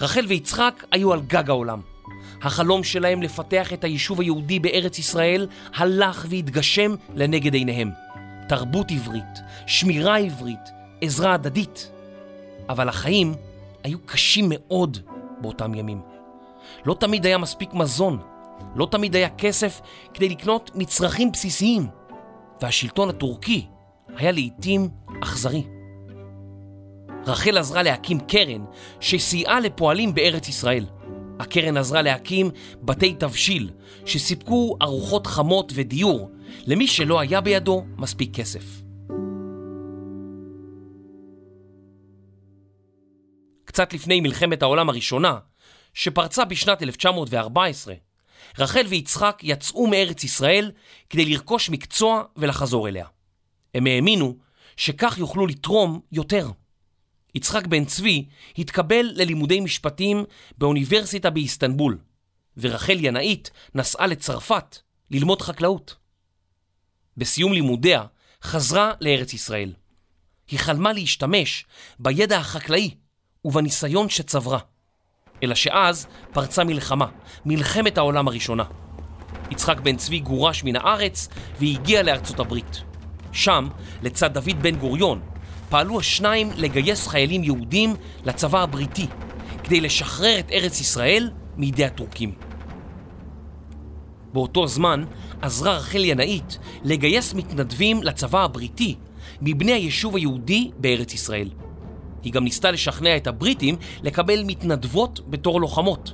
רחל 0.00 0.24
ויצחק 0.28 0.84
היו 0.90 1.12
על 1.12 1.20
גג 1.20 1.50
העולם. 1.50 1.80
החלום 2.42 2.84
שלהם 2.84 3.22
לפתח 3.22 3.72
את 3.72 3.84
היישוב 3.84 4.20
היהודי 4.20 4.58
בארץ 4.58 4.98
ישראל 4.98 5.46
הלך 5.74 6.26
והתגשם 6.28 6.94
לנגד 7.14 7.54
עיניהם. 7.54 8.07
תרבות 8.48 8.90
עברית, 8.90 9.40
שמירה 9.66 10.18
עברית, 10.18 10.70
עזרה 11.00 11.34
הדדית. 11.34 11.90
אבל 12.68 12.88
החיים 12.88 13.34
היו 13.84 13.98
קשים 14.06 14.46
מאוד 14.48 14.98
באותם 15.40 15.74
ימים. 15.74 16.00
לא 16.84 16.94
תמיד 17.00 17.26
היה 17.26 17.38
מספיק 17.38 17.74
מזון, 17.74 18.18
לא 18.76 18.88
תמיד 18.90 19.16
היה 19.16 19.28
כסף 19.28 19.80
כדי 20.14 20.28
לקנות 20.28 20.70
מצרכים 20.74 21.32
בסיסיים, 21.32 21.86
והשלטון 22.62 23.08
הטורקי 23.08 23.66
היה 24.16 24.32
לעיתים 24.32 24.88
אכזרי. 25.22 25.64
רחל 27.26 27.58
עזרה 27.58 27.82
להקים 27.82 28.20
קרן 28.20 28.64
שסייעה 29.00 29.60
לפועלים 29.60 30.14
בארץ 30.14 30.48
ישראל. 30.48 30.84
הקרן 31.40 31.76
עזרה 31.76 32.02
להקים 32.02 32.50
בתי 32.82 33.14
תבשיל 33.14 33.70
שסיפקו 34.04 34.76
ארוחות 34.82 35.26
חמות 35.26 35.72
ודיור 35.74 36.30
למי 36.66 36.86
שלא 36.86 37.20
היה 37.20 37.40
בידו 37.40 37.84
מספיק 37.96 38.34
כסף. 38.34 38.82
קצת 43.64 43.92
לפני 43.92 44.20
מלחמת 44.20 44.62
העולם 44.62 44.88
הראשונה, 44.88 45.38
שפרצה 45.94 46.44
בשנת 46.44 46.82
1914, 46.82 47.94
רחל 48.58 48.86
ויצחק 48.88 49.40
יצאו 49.42 49.86
מארץ 49.86 50.24
ישראל 50.24 50.72
כדי 51.10 51.24
לרכוש 51.24 51.70
מקצוע 51.70 52.22
ולחזור 52.36 52.88
אליה. 52.88 53.06
הם 53.74 53.86
האמינו 53.86 54.36
שכך 54.76 55.18
יוכלו 55.18 55.46
לתרום 55.46 56.00
יותר. 56.12 56.50
יצחק 57.34 57.66
בן 57.66 57.84
צבי 57.84 58.24
התקבל 58.58 59.10
ללימודי 59.14 59.60
משפטים 59.60 60.24
באוניברסיטה 60.58 61.30
באיסטנבול, 61.30 61.98
ורחל 62.56 62.96
ינאית 63.00 63.50
נסעה 63.74 64.06
לצרפת 64.06 64.78
ללמוד 65.10 65.42
חקלאות. 65.42 65.96
בסיום 67.18 67.52
לימודיה 67.52 68.04
חזרה 68.42 68.92
לארץ 69.00 69.32
ישראל. 69.34 69.72
היא 70.50 70.58
חלמה 70.58 70.92
להשתמש 70.92 71.64
בידע 71.98 72.38
החקלאי 72.38 72.94
ובניסיון 73.44 74.08
שצברה. 74.08 74.58
אלא 75.42 75.54
שאז 75.54 76.06
פרצה 76.32 76.64
מלחמה, 76.64 77.06
מלחמת 77.44 77.98
העולם 77.98 78.28
הראשונה. 78.28 78.64
יצחק 79.50 79.80
בן 79.80 79.96
צבי 79.96 80.20
גורש 80.20 80.64
מן 80.64 80.76
הארץ 80.76 81.28
והגיע 81.60 82.02
לארצות 82.02 82.40
הברית. 82.40 82.82
שם, 83.32 83.68
לצד 84.02 84.34
דוד 84.34 84.62
בן 84.62 84.76
גוריון, 84.76 85.20
פעלו 85.68 86.00
השניים 86.00 86.50
לגייס 86.56 87.06
חיילים 87.06 87.44
יהודים 87.44 87.96
לצבא 88.24 88.62
הבריטי, 88.62 89.06
כדי 89.64 89.80
לשחרר 89.80 90.38
את 90.38 90.50
ארץ 90.52 90.80
ישראל 90.80 91.30
מידי 91.56 91.84
הטורקים. 91.84 92.32
באותו 94.32 94.66
זמן 94.66 95.04
עזרה 95.42 95.76
רחל 95.76 96.04
ינאית 96.04 96.58
לגייס 96.84 97.34
מתנדבים 97.34 98.02
לצבא 98.02 98.44
הבריטי 98.44 98.96
מבני 99.42 99.72
היישוב 99.72 100.16
היהודי 100.16 100.70
בארץ 100.78 101.14
ישראל. 101.14 101.50
היא 102.22 102.32
גם 102.32 102.44
ניסתה 102.44 102.70
לשכנע 102.70 103.16
את 103.16 103.26
הבריטים 103.26 103.76
לקבל 104.02 104.42
מתנדבות 104.44 105.20
בתור 105.30 105.60
לוחמות. 105.60 106.12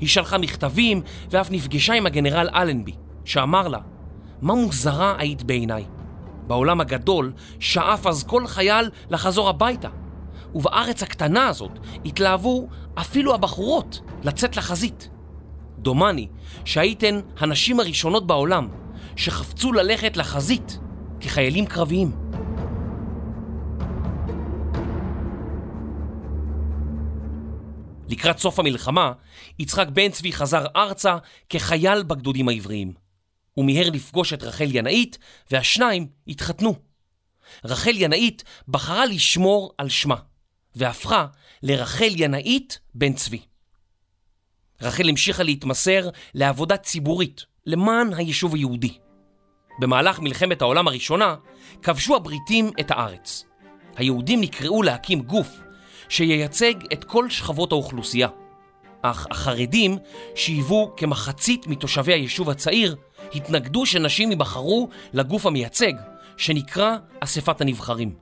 היא 0.00 0.08
שלחה 0.08 0.38
מכתבים 0.38 1.02
ואף 1.30 1.50
נפגשה 1.50 1.94
עם 1.94 2.06
הגנרל 2.06 2.48
אלנבי, 2.54 2.92
שאמר 3.24 3.68
לה, 3.68 3.78
מה 4.42 4.54
מוזרה 4.54 5.14
היית 5.18 5.42
בעיניי? 5.42 5.84
בעולם 6.46 6.80
הגדול 6.80 7.32
שאף 7.60 8.06
אז 8.06 8.24
כל 8.24 8.46
חייל 8.46 8.90
לחזור 9.10 9.48
הביתה. 9.48 9.88
ובארץ 10.54 11.02
הקטנה 11.02 11.46
הזאת 11.46 11.70
התלהבו 12.04 12.68
אפילו 12.94 13.34
הבחורות 13.34 14.00
לצאת 14.24 14.56
לחזית. 14.56 15.08
דומני 15.78 16.28
שהייתן 16.64 17.20
הנשים 17.38 17.80
הראשונות 17.80 18.26
בעולם 18.26 18.68
שחפצו 19.16 19.72
ללכת 19.72 20.16
לחזית 20.16 20.78
כחיילים 21.20 21.66
קרביים. 21.66 22.12
לקראת 28.08 28.38
סוף 28.38 28.58
המלחמה, 28.58 29.12
יצחק 29.58 29.88
בן 29.88 30.10
צבי 30.10 30.32
חזר 30.32 30.66
ארצה 30.76 31.16
כחייל 31.48 32.02
בגדודים 32.02 32.48
העבריים. 32.48 32.92
הוא 33.54 33.64
מיהר 33.64 33.90
לפגוש 33.90 34.32
את 34.32 34.42
רחל 34.42 34.68
ינאית, 34.70 35.18
והשניים 35.50 36.06
התחתנו. 36.28 36.74
רחל 37.64 37.94
ינאית 37.94 38.44
בחרה 38.68 39.06
לשמור 39.06 39.72
על 39.78 39.88
שמה, 39.88 40.16
והפכה 40.74 41.26
לרחל 41.62 42.12
ינאית 42.16 42.78
בן 42.94 43.12
צבי. 43.12 43.40
רחל 44.82 45.08
המשיכה 45.08 45.42
להתמסר 45.42 46.08
לעבודה 46.34 46.76
ציבורית 46.76 47.44
למען 47.66 48.12
היישוב 48.14 48.54
היהודי. 48.54 48.98
במהלך 49.78 50.20
מלחמת 50.20 50.62
העולם 50.62 50.88
הראשונה 50.88 51.34
כבשו 51.82 52.16
הבריטים 52.16 52.70
את 52.80 52.90
הארץ. 52.90 53.44
היהודים 53.96 54.40
נקראו 54.40 54.82
להקים 54.82 55.22
גוף 55.22 55.48
שייצג 56.08 56.74
את 56.92 57.04
כל 57.04 57.30
שכבות 57.30 57.72
האוכלוסייה. 57.72 58.28
אך 59.02 59.26
החרדים, 59.30 59.98
שהיוו 60.34 60.92
כמחצית 60.96 61.66
מתושבי 61.66 62.12
היישוב 62.12 62.50
הצעיר, 62.50 62.96
התנגדו 63.34 63.86
שנשים 63.86 64.30
ייבחרו 64.30 64.88
לגוף 65.12 65.46
המייצג, 65.46 65.92
שנקרא 66.36 66.96
אספת 67.20 67.60
הנבחרים. 67.60 68.14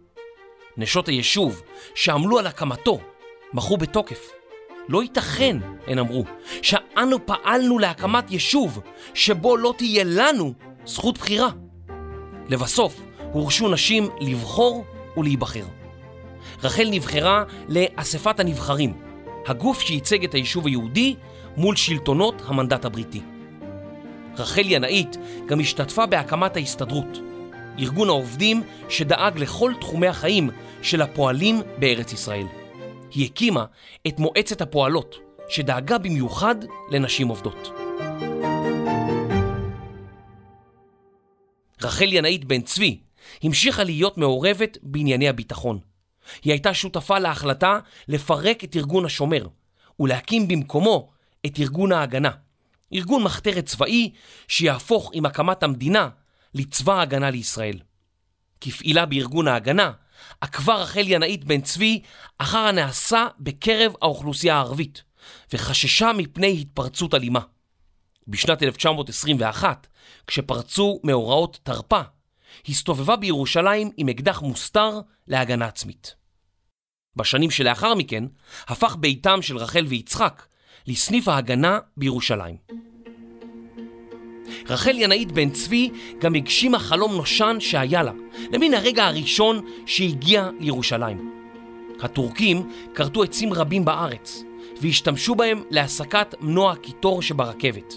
נשות 0.76 1.08
היישוב, 1.08 1.62
שעמלו 1.94 2.38
על 2.38 2.46
הקמתו, 2.46 3.00
מחו 3.52 3.76
בתוקף. 3.76 4.30
לא 4.88 5.02
ייתכן, 5.02 5.56
הן 5.86 5.98
אמרו, 5.98 6.24
שאנו 6.62 7.26
פעלנו 7.26 7.78
להקמת 7.78 8.30
יישוב 8.30 8.80
שבו 9.14 9.56
לא 9.56 9.74
תהיה 9.78 10.04
לנו 10.06 10.52
זכות 10.86 11.18
בחירה. 11.18 11.48
לבסוף, 12.48 13.00
הורשו 13.32 13.68
נשים 13.68 14.08
לבחור 14.20 14.84
ולהיבחר. 15.16 15.64
רחל 16.62 16.88
נבחרה 16.90 17.44
לאספת 17.68 18.40
הנבחרים, 18.40 18.92
הגוף 19.46 19.80
שייצג 19.80 20.24
את 20.24 20.34
היישוב 20.34 20.66
היהודי 20.66 21.16
מול 21.56 21.76
שלטונות 21.76 22.42
המנדט 22.46 22.84
הבריטי. 22.84 23.20
רחל 24.38 24.62
ינאית 24.64 25.16
גם 25.46 25.60
השתתפה 25.60 26.06
בהקמת 26.06 26.56
ההסתדרות, 26.56 27.18
ארגון 27.78 28.08
העובדים 28.08 28.62
שדאג 28.88 29.38
לכל 29.38 29.72
תחומי 29.80 30.06
החיים 30.06 30.50
של 30.82 31.02
הפועלים 31.02 31.62
בארץ 31.78 32.12
ישראל. 32.12 32.63
היא 33.14 33.26
הקימה 33.26 33.64
את 34.06 34.18
מועצת 34.18 34.60
הפועלות, 34.60 35.16
שדאגה 35.48 35.98
במיוחד 35.98 36.54
לנשים 36.90 37.28
עובדות. 37.28 37.68
רחל 41.82 42.12
ינאית 42.12 42.44
בן 42.44 42.62
צבי 42.62 43.00
המשיכה 43.42 43.84
להיות 43.84 44.18
מעורבת 44.18 44.78
בענייני 44.82 45.28
הביטחון. 45.28 45.78
היא 46.42 46.52
הייתה 46.52 46.74
שותפה 46.74 47.18
להחלטה 47.18 47.78
לפרק 48.08 48.64
את 48.64 48.76
ארגון 48.76 49.04
השומר 49.04 49.46
ולהקים 50.00 50.48
במקומו 50.48 51.10
את 51.46 51.58
ארגון 51.58 51.92
ההגנה, 51.92 52.30
ארגון 52.94 53.22
מחתרת 53.22 53.66
צבאי 53.66 54.12
שיהפוך 54.48 55.10
עם 55.14 55.26
הקמת 55.26 55.62
המדינה 55.62 56.08
לצבא 56.54 56.92
ההגנה 56.92 57.30
לישראל. 57.30 57.78
כפעילה 58.60 59.06
בארגון 59.06 59.48
ההגנה, 59.48 59.92
עקבה 60.40 60.74
רחל 60.74 61.04
ינאית 61.04 61.44
בן 61.44 61.60
צבי 61.60 62.00
אחר 62.38 62.58
הנעשה 62.58 63.26
בקרב 63.40 63.92
האוכלוסייה 64.02 64.56
הערבית, 64.56 65.02
וחששה 65.52 66.12
מפני 66.16 66.58
התפרצות 66.60 67.14
אלימה. 67.14 67.40
בשנת 68.28 68.62
1921, 68.62 69.86
כשפרצו 70.26 71.00
מאורעות 71.04 71.58
תרפ"א, 71.62 72.02
הסתובבה 72.68 73.16
בירושלים 73.16 73.90
עם 73.96 74.08
אקדח 74.08 74.42
מוסתר 74.42 75.00
להגנה 75.26 75.66
עצמית. 75.66 76.14
בשנים 77.16 77.50
שלאחר 77.50 77.94
מכן 77.94 78.24
הפך 78.66 78.96
ביתם 78.96 79.42
של 79.42 79.56
רחל 79.56 79.84
ויצחק 79.88 80.46
לסניף 80.86 81.28
ההגנה 81.28 81.78
בירושלים. 81.96 82.93
רחל 84.68 84.94
ינאית 84.98 85.32
בן 85.32 85.50
צבי 85.50 85.90
גם 86.18 86.34
הגשימה 86.34 86.78
חלום 86.78 87.14
נושן 87.14 87.56
שהיה 87.60 88.02
לה, 88.02 88.12
למין 88.52 88.74
הרגע 88.74 89.06
הראשון 89.06 89.60
שהגיע 89.86 90.50
לירושלים. 90.60 91.30
הטורקים 92.00 92.70
כרתו 92.94 93.22
עצים 93.22 93.52
רבים 93.52 93.84
בארץ, 93.84 94.44
והשתמשו 94.80 95.34
בהם 95.34 95.62
להסקת 95.70 96.34
מנוע 96.40 96.72
הקיטור 96.72 97.22
שברכבת. 97.22 97.94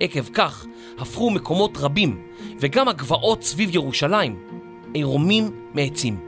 עקב 0.00 0.24
כך 0.34 0.66
הפכו 0.98 1.30
מקומות 1.30 1.76
רבים, 1.76 2.22
וגם 2.60 2.88
הגבעות 2.88 3.42
סביב 3.42 3.74
ירושלים, 3.74 4.38
עירומים 4.94 5.50
מעצים. 5.74 6.20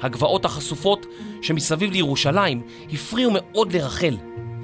הגבעות 0.00 0.44
החשופות 0.44 1.06
שמסביב 1.42 1.92
לירושלים 1.92 2.62
הפריעו 2.92 3.30
מאוד 3.34 3.72
לרחל, 3.72 4.16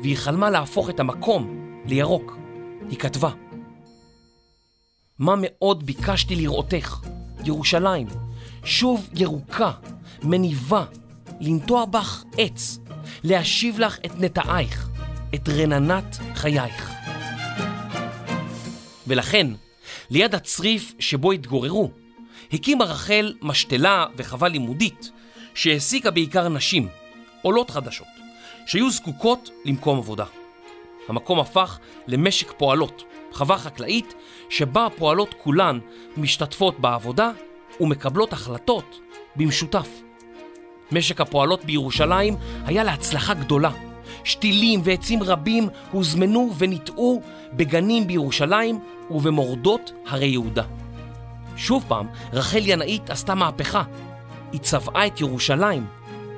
והיא 0.03 0.17
חלמה 0.17 0.51
להפוך 0.51 0.91
את 0.91 1.01
המקום 1.01 1.59
לירוק. 1.87 2.37
היא 2.91 2.99
כתבה: 2.99 3.31
מה 5.23 5.35
מאוד 5.39 5.87
ביקשתי 5.87 6.37
לראותך, 6.37 6.99
ירושלים, 7.45 8.07
שוב 8.65 9.09
ירוקה, 9.15 9.71
מניבה, 10.23 10.85
לנטוע 11.41 11.85
בך 11.85 12.25
עץ, 12.39 12.79
להשיב 13.25 13.79
לך 13.79 13.99
את 14.07 14.11
נטעייך, 14.19 14.89
את 15.35 15.49
רננת 15.49 16.17
חייך. 16.35 16.93
ולכן, 19.07 19.47
ליד 20.11 20.35
הצריף 20.35 20.93
שבו 20.99 21.33
התגוררו, 21.33 21.91
הקימה 22.53 22.85
רחל 22.85 23.35
משתלה 23.43 24.07
וחווה 24.17 24.49
לימודית 24.49 25.11
שהעסיקה 25.55 26.11
בעיקר 26.11 26.49
נשים, 26.49 26.89
עולות 27.43 27.71
חדשות, 27.71 28.07
שהיו 28.67 28.91
זקוקות 28.91 29.51
למקום 29.65 29.99
עבודה. 29.99 30.25
המקום 31.09 31.41
הפך 31.41 31.79
למשק 32.07 32.53
פועלות, 32.57 33.03
חווה 33.33 33.59
חקלאית 33.59 34.15
שבה 34.49 34.87
הפועלות 34.87 35.35
כולן 35.43 35.79
משתתפות 36.17 36.81
בעבודה 36.81 37.31
ומקבלות 37.81 38.33
החלטות 38.33 39.01
במשותף. 39.37 39.89
משק 40.93 41.21
הפועלות 41.21 41.65
בירושלים 41.65 42.37
היה 42.65 42.85
להצלחה 42.85 43.35
גדולה. 43.35 43.71
שתילים 44.25 44.81
ועצים 44.85 45.23
רבים 45.23 45.69
הוזמנו 45.91 46.53
וניטעו 46.59 47.23
בגנים 47.53 48.07
בירושלים 48.07 48.81
ובמורדות 49.11 49.93
הרי 50.07 50.27
יהודה. 50.27 50.63
שוב 51.57 51.85
פעם, 51.89 52.07
רחל 52.33 52.63
ינאית 52.63 53.11
עשתה 53.11 53.35
מהפכה. 53.35 53.83
היא 54.53 54.61
צבעה 54.61 55.07
את 55.07 55.21
ירושלים 55.21 55.87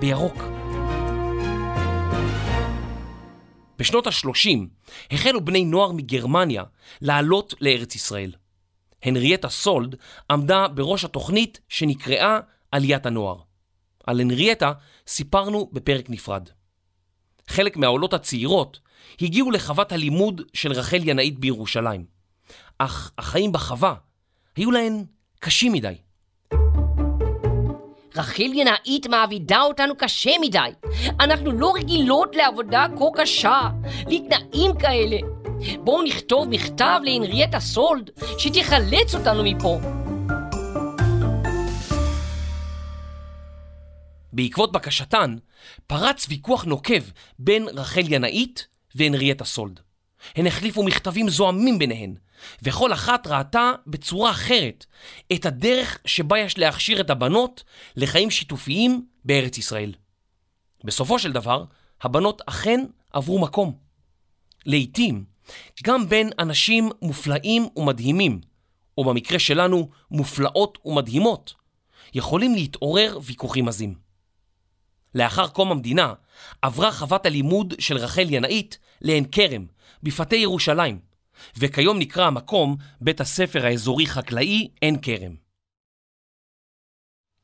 בירוק. 0.01 0.64
בשנות 3.79 4.07
ה-30 4.07 4.59
החלו 5.11 5.45
בני 5.45 5.65
נוער 5.65 5.93
מגרמניה 5.93 6.65
לעלות 7.01 7.55
לארץ 7.61 7.95
ישראל. 7.95 8.33
הנריאטה 9.03 9.49
סולד 9.49 9.97
עמדה 10.31 10.69
בראש 10.69 11.05
התוכנית 11.05 11.61
שנקראה 11.69 12.39
עליית 12.73 13.07
הנוער. 13.07 13.39
על 14.07 14.21
הנריאטה 14.21 14.73
סיפרנו 15.07 15.71
בפרק 15.73 16.11
נפרד. 16.11 16.49
חלק 17.49 17.77
מהעולות 17.77 18.15
הצעירות 18.15 18.79
הגיעו 19.21 19.51
לחוות 19.51 19.93
הלימוד 19.93 20.43
של 20.53 20.73
רחל 20.73 21.09
ינאית 21.09 21.39
בירושלים, 21.39 22.05
אך 22.79 23.13
החיים 23.19 23.53
בחווה 23.53 23.95
היו 24.57 24.71
להן 24.71 25.05
קשים 25.39 25.73
מדי. 25.73 25.95
רחל 28.17 28.53
ינאית 28.55 29.07
מעבידה 29.07 29.61
אותנו 29.61 29.95
קשה 29.97 30.31
מדי. 30.41 30.71
אנחנו 31.21 31.53
לא 31.53 31.73
רגילות 31.75 32.37
לעבודה 32.37 32.87
כה 32.99 33.05
קשה, 33.23 33.61
לתנאים 34.07 34.79
כאלה. 34.79 35.17
בואו 35.79 36.03
נכתוב 36.03 36.49
מכתב 36.49 37.01
להנריאטה 37.05 37.61
סולד, 37.61 38.11
שתחלץ 38.39 39.15
אותנו 39.15 39.43
מפה. 39.45 39.81
בעקבות 44.33 44.73
בקשתן, 44.73 45.37
פרץ 45.87 46.27
ויכוח 46.29 46.65
נוקב 46.65 47.03
בין 47.39 47.69
רחל 47.69 48.13
ינאית 48.13 48.67
והנריאטה 48.95 49.45
סולד. 49.45 49.81
הן 50.37 50.47
החליפו 50.47 50.83
מכתבים 50.83 51.29
זועמים 51.29 51.79
ביניהן, 51.79 52.15
וכל 52.63 52.93
אחת 52.93 53.27
ראתה 53.27 53.73
בצורה 53.87 54.31
אחרת 54.31 54.87
את 55.33 55.47
הדרך 55.47 55.99
שבה 56.05 56.39
יש 56.39 56.59
להכשיר 56.59 57.01
את 57.01 57.11
הבנות 57.11 57.65
לחיים 57.97 58.31
שיתופיים 58.31 59.07
בארץ 59.25 59.59
ישראל. 59.59 59.95
בסופו 60.85 61.19
של 61.19 61.33
דבר, 61.33 61.65
הבנות 62.03 62.43
אכן 62.47 62.85
עברו 63.13 63.39
מקום. 63.39 63.77
לעתים, 64.67 65.25
גם 65.85 66.09
בין 66.09 66.31
אנשים 66.39 66.91
מופלאים 67.03 67.69
ומדהימים, 67.77 68.41
או 68.99 69.05
במקרה 69.05 69.39
שלנו, 69.39 69.89
מופלאות 70.11 70.79
ומדהימות, 70.85 71.55
יכולים 72.15 72.55
להתעורר 72.55 73.19
ויכוחים 73.25 73.69
עזים. 73.69 73.95
לאחר 75.15 75.49
קום 75.49 75.71
המדינה, 75.71 76.13
עברה 76.63 76.93
חוות 76.93 77.27
הלימוד 77.27 77.75
של 77.79 77.97
רחל 77.97 78.27
ינאית 78.31 78.79
לעין 79.01 79.25
כרם, 79.33 79.67
בפאתי 80.03 80.37
ירושלים, 80.37 80.99
וכיום 81.59 81.99
נקרא 81.99 82.27
המקום 82.27 82.77
בית 83.01 83.21
הספר 83.21 83.67
האזורי 83.67 84.07
חקלאי 84.07 84.69
עין 84.81 84.97
כרם. 85.03 85.35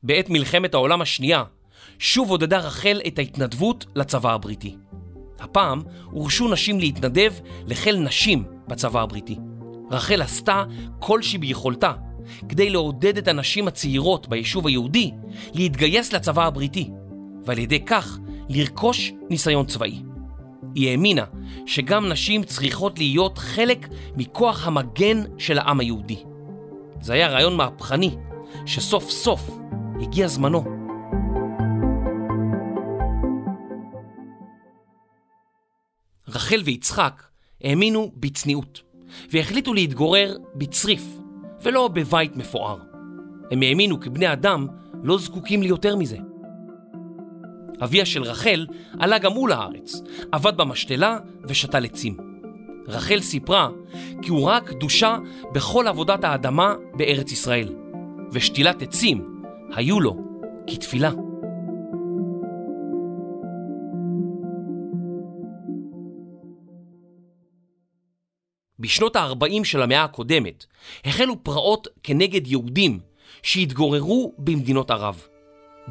בעת 0.03 0.29
מלחמת 0.29 0.73
העולם 0.73 1.01
השנייה, 1.01 1.43
שוב 1.99 2.29
עודדה 2.29 2.59
רחל 2.59 3.01
את 3.07 3.19
ההתנדבות 3.19 3.85
לצבא 3.95 4.33
הבריטי. 4.33 4.75
הפעם 5.39 5.81
הורשו 6.05 6.47
נשים 6.47 6.79
להתנדב 6.79 7.33
לחיל 7.67 7.99
נשים 7.99 8.43
בצבא 8.67 9.01
הבריטי. 9.01 9.37
רחל 9.91 10.21
עשתה 10.21 10.63
כל 10.99 11.21
שביכולתה 11.21 11.93
כדי 12.49 12.69
לעודד 12.69 13.17
את 13.17 13.27
הנשים 13.27 13.67
הצעירות 13.67 14.27
ביישוב 14.27 14.67
היהודי 14.67 15.11
להתגייס 15.53 16.13
לצבא 16.13 16.45
הבריטי, 16.45 16.89
ועל 17.45 17.59
ידי 17.59 17.85
כך 17.85 18.17
לרכוש 18.49 19.11
ניסיון 19.29 19.65
צבאי. 19.65 20.10
היא 20.75 20.89
האמינה 20.89 21.25
שגם 21.65 22.09
נשים 22.09 22.43
צריכות 22.43 22.99
להיות 22.99 23.37
חלק 23.37 23.87
מכוח 24.17 24.67
המגן 24.67 25.23
של 25.37 25.59
העם 25.59 25.79
היהודי. 25.79 26.23
זה 27.01 27.13
היה 27.13 27.27
רעיון 27.27 27.57
מהפכני, 27.57 28.15
שסוף 28.65 29.09
סוף 29.09 29.49
הגיע 30.01 30.27
זמנו. 30.27 30.63
רחל 36.27 36.61
ויצחק 36.65 37.23
האמינו 37.63 38.11
בצניעות, 38.15 38.81
והחליטו 39.31 39.73
להתגורר 39.73 40.37
בצריף, 40.55 41.03
ולא 41.61 41.87
בבית 41.87 42.35
מפואר. 42.35 42.77
הם 43.51 43.61
האמינו 43.61 43.99
כי 43.99 44.09
בני 44.09 44.33
אדם 44.33 44.67
לא 45.03 45.17
זקוקים 45.17 45.61
ליותר 45.61 45.95
מזה. 45.95 46.17
אביה 47.83 48.05
של 48.05 48.23
רחל 48.23 48.67
עלה 48.99 49.17
גם 49.17 49.31
הוא 49.31 49.49
לארץ, 49.49 50.01
עבד 50.31 50.57
במשתלה 50.57 51.17
ושתל 51.43 51.85
עצים. 51.85 52.17
רחל 52.87 53.19
סיפרה 53.19 53.69
כי 54.21 54.29
הוא 54.29 54.47
ראה 54.47 54.61
קדושה 54.61 55.17
בכל 55.53 55.87
עבודת 55.87 56.23
האדמה 56.23 56.75
בארץ 56.93 57.31
ישראל, 57.31 57.75
ושתילת 58.31 58.81
עצים 58.81 59.43
היו 59.73 59.99
לו 59.99 60.17
כתפילה. 60.67 61.11
בשנות 68.79 69.15
ה-40 69.15 69.63
של 69.63 69.81
המאה 69.81 70.03
הקודמת 70.03 70.65
החלו 71.05 71.43
פרעות 71.43 71.87
כנגד 72.03 72.47
יהודים 72.47 72.99
שהתגוררו 73.43 74.33
במדינות 74.37 74.91
ערב. 74.91 75.27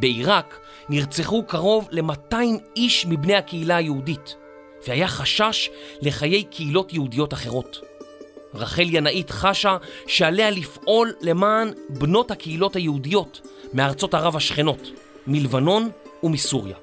בעיראק 0.00 0.58
נרצחו 0.88 1.42
קרוב 1.42 1.88
ל-200 1.90 2.36
איש 2.76 3.06
מבני 3.06 3.34
הקהילה 3.34 3.76
היהודית, 3.76 4.36
והיה 4.86 5.08
חשש 5.08 5.70
לחיי 6.02 6.44
קהילות 6.44 6.92
יהודיות 6.92 7.34
אחרות. 7.34 7.80
רחל 8.54 8.86
ינאית 8.86 9.30
חשה 9.30 9.76
שעליה 10.06 10.50
לפעול 10.50 11.12
למען 11.20 11.72
בנות 11.88 12.30
הקהילות 12.30 12.76
היהודיות 12.76 13.40
מארצות 13.72 14.14
ערב 14.14 14.36
השכנות, 14.36 14.90
מלבנון 15.26 15.90
ומסוריה. 16.22 16.76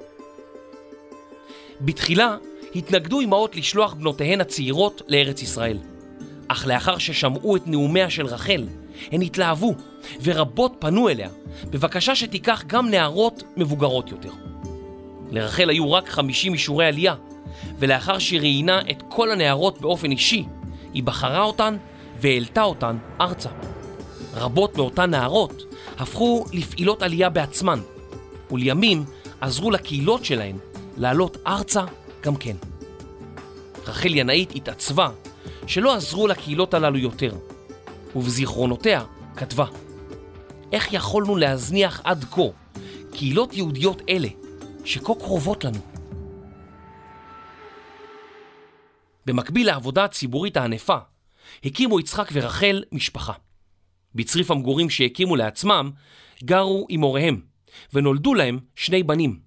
בתחילה 1.82 2.38
התנגדו 2.76 3.22
אמהות 3.22 3.56
לשלוח 3.56 3.94
בנותיהן 3.94 4.42
הצעירות 4.42 5.02
לארץ 5.08 5.42
ישראל. 5.42 5.78
אך 6.48 6.68
לאחר 6.68 6.98
ששמעו 6.98 7.56
את 7.56 7.68
נאומיה 7.68 8.10
של 8.10 8.26
רחל, 8.26 8.64
הן 9.12 9.22
התלהבו, 9.22 9.76
ורבות 10.24 10.76
פנו 10.80 11.10
אליה, 11.10 11.30
בבקשה 11.64 12.16
שתיקח 12.16 12.64
גם 12.68 12.90
נערות 12.90 13.44
מבוגרות 13.58 14.12
יותר. 14.12 14.32
לרחל 15.32 15.70
היו 15.70 15.92
רק 15.92 16.10
50 16.10 16.54
אישורי 16.54 16.86
עלייה, 16.86 17.16
ולאחר 17.80 18.20
שהיא 18.20 18.40
ראיינה 18.40 18.82
את 18.92 19.04
כל 19.10 19.32
הנערות 19.32 19.82
באופן 19.82 20.12
אישי, 20.12 20.46
היא 20.94 21.04
בחרה 21.04 21.42
אותן 21.42 21.78
והעלתה 22.22 22.64
אותן 22.64 22.98
ארצה. 23.22 23.50
רבות 24.34 24.78
מאותן 24.78 25.10
נערות 25.10 25.64
הפכו 25.98 26.46
לפעילות 26.54 27.02
עלייה 27.02 27.30
בעצמן, 27.30 27.80
ולימים 28.52 29.06
עזרו 29.42 29.72
לקהילות 29.72 30.26
שלהן 30.26 30.58
לעלות 30.98 31.38
ארצה 31.48 31.84
גם 32.22 32.36
כן. 32.36 32.56
רחל 33.88 34.16
ינאית 34.16 34.56
התעצבה 34.56 35.10
שלא 35.68 35.96
עזרו 35.96 36.28
לקהילות 36.28 36.74
הללו 36.74 36.98
יותר, 36.98 37.32
ובזיכרונותיה 38.16 39.04
כתבה: 39.36 39.66
איך 40.72 40.94
יכולנו 40.94 41.36
להזניח 41.36 42.02
עד 42.04 42.24
כה 42.24 42.42
קהילות 43.12 43.54
יהודיות 43.54 44.02
אלה, 44.10 44.28
שכה 44.86 45.14
קרובות 45.16 45.64
לנו? 45.64 45.80
במקביל 49.26 49.68
לעבודה 49.68 50.04
הציבורית 50.04 50.58
הענפה, 50.58 50.98
הקימו 51.64 52.00
יצחק 52.00 52.30
ורחל 52.34 52.84
משפחה. 52.92 53.34
בצריף 54.16 54.52
המגורים 54.52 54.90
שהקימו 54.90 55.36
לעצמם, 55.36 55.92
גרו 56.44 56.86
עם 56.90 57.02
הוריהם, 57.02 57.42
ונולדו 57.94 58.34
להם 58.34 58.60
שני 58.76 59.04
בנים, 59.04 59.40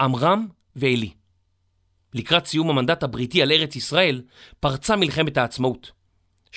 עמרם 0.00 0.46
ועלי. 0.76 1.10
לקראת 2.14 2.46
סיום 2.46 2.70
המנדט 2.70 3.02
הבריטי 3.02 3.42
על 3.42 3.52
ארץ 3.52 3.76
ישראל, 3.76 4.22
פרצה 4.60 4.96
מלחמת 4.96 5.36
העצמאות. 5.36 5.97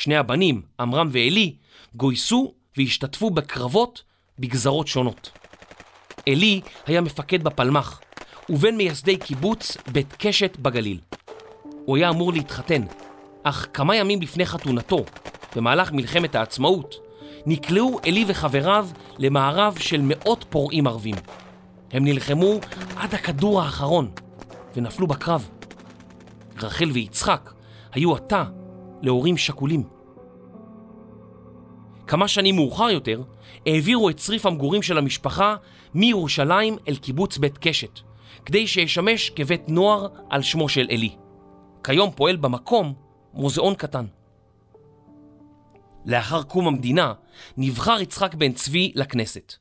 שני 0.02 0.16
הבנים, 0.16 0.62
עמרם 0.80 1.10
ועלי, 1.12 1.56
גויסו 1.96 2.54
והשתתפו 2.78 3.30
בקרבות 3.30 4.04
בגזרות 4.40 4.88
שונות. 4.88 5.32
עלי 6.30 6.62
היה 6.86 7.02
מפקד 7.02 7.44
בפלמ"ח, 7.44 8.02
ובין 8.50 8.78
מייסדי 8.78 9.18
קיבוץ 9.18 9.78
בית 9.92 10.14
קשת 10.18 10.58
בגליל. 10.58 11.00
הוא 11.86 11.98
היה 11.98 12.10
אמור 12.10 12.34
להתחתן, 12.34 12.82
אך 13.44 13.68
כמה 13.74 13.96
ימים 13.96 14.22
לפני 14.22 14.46
חתונתו, 14.46 15.06
במהלך 15.56 15.92
מלחמת 15.92 16.36
העצמאות, 16.36 16.96
נקלעו 17.46 18.00
עלי 18.06 18.26
וחבריו 18.28 18.88
למערב 19.18 19.78
של 19.80 20.02
מאות 20.04 20.46
פורעים 20.50 20.88
ערבים. 20.88 21.16
הם 21.92 22.06
נלחמו 22.06 22.60
עד 22.96 23.14
הכדור 23.14 23.62
האחרון, 23.62 24.12
ונפלו 24.76 25.08
בקרב. 25.08 25.50
רחל 26.62 26.92
ויצחק 26.92 27.54
היו 27.94 28.16
עתה 28.16 28.44
להורים 29.02 29.38
שכולים. 29.38 29.84
כמה 32.08 32.28
שנים 32.28 32.56
מאוחר 32.56 32.90
יותר 32.90 33.24
העבירו 33.66 34.10
את 34.10 34.18
צריף 34.18 34.46
המגורים 34.46 34.82
של 34.82 34.98
המשפחה 34.98 35.56
מירושלים 35.94 36.78
אל 36.88 36.96
קיבוץ 36.96 37.38
בית 37.38 37.58
קשת, 37.58 38.00
כדי 38.46 38.68
שישמש 38.68 39.30
כבית 39.30 39.70
נוער 39.70 40.08
על 40.30 40.42
שמו 40.42 40.70
של 40.70 40.88
עלי. 40.92 41.16
כיום 41.84 42.12
פועל 42.12 42.36
במקום 42.36 42.94
מוזיאון 43.34 43.76
קטן. 43.76 44.06
לאחר 46.06 46.44
קום 46.44 46.68
המדינה 46.68 47.14
נבחר 47.58 48.02
יצחק 48.02 48.36
בן 48.36 48.52
צבי 48.52 48.92
לכנסת. 48.96 49.54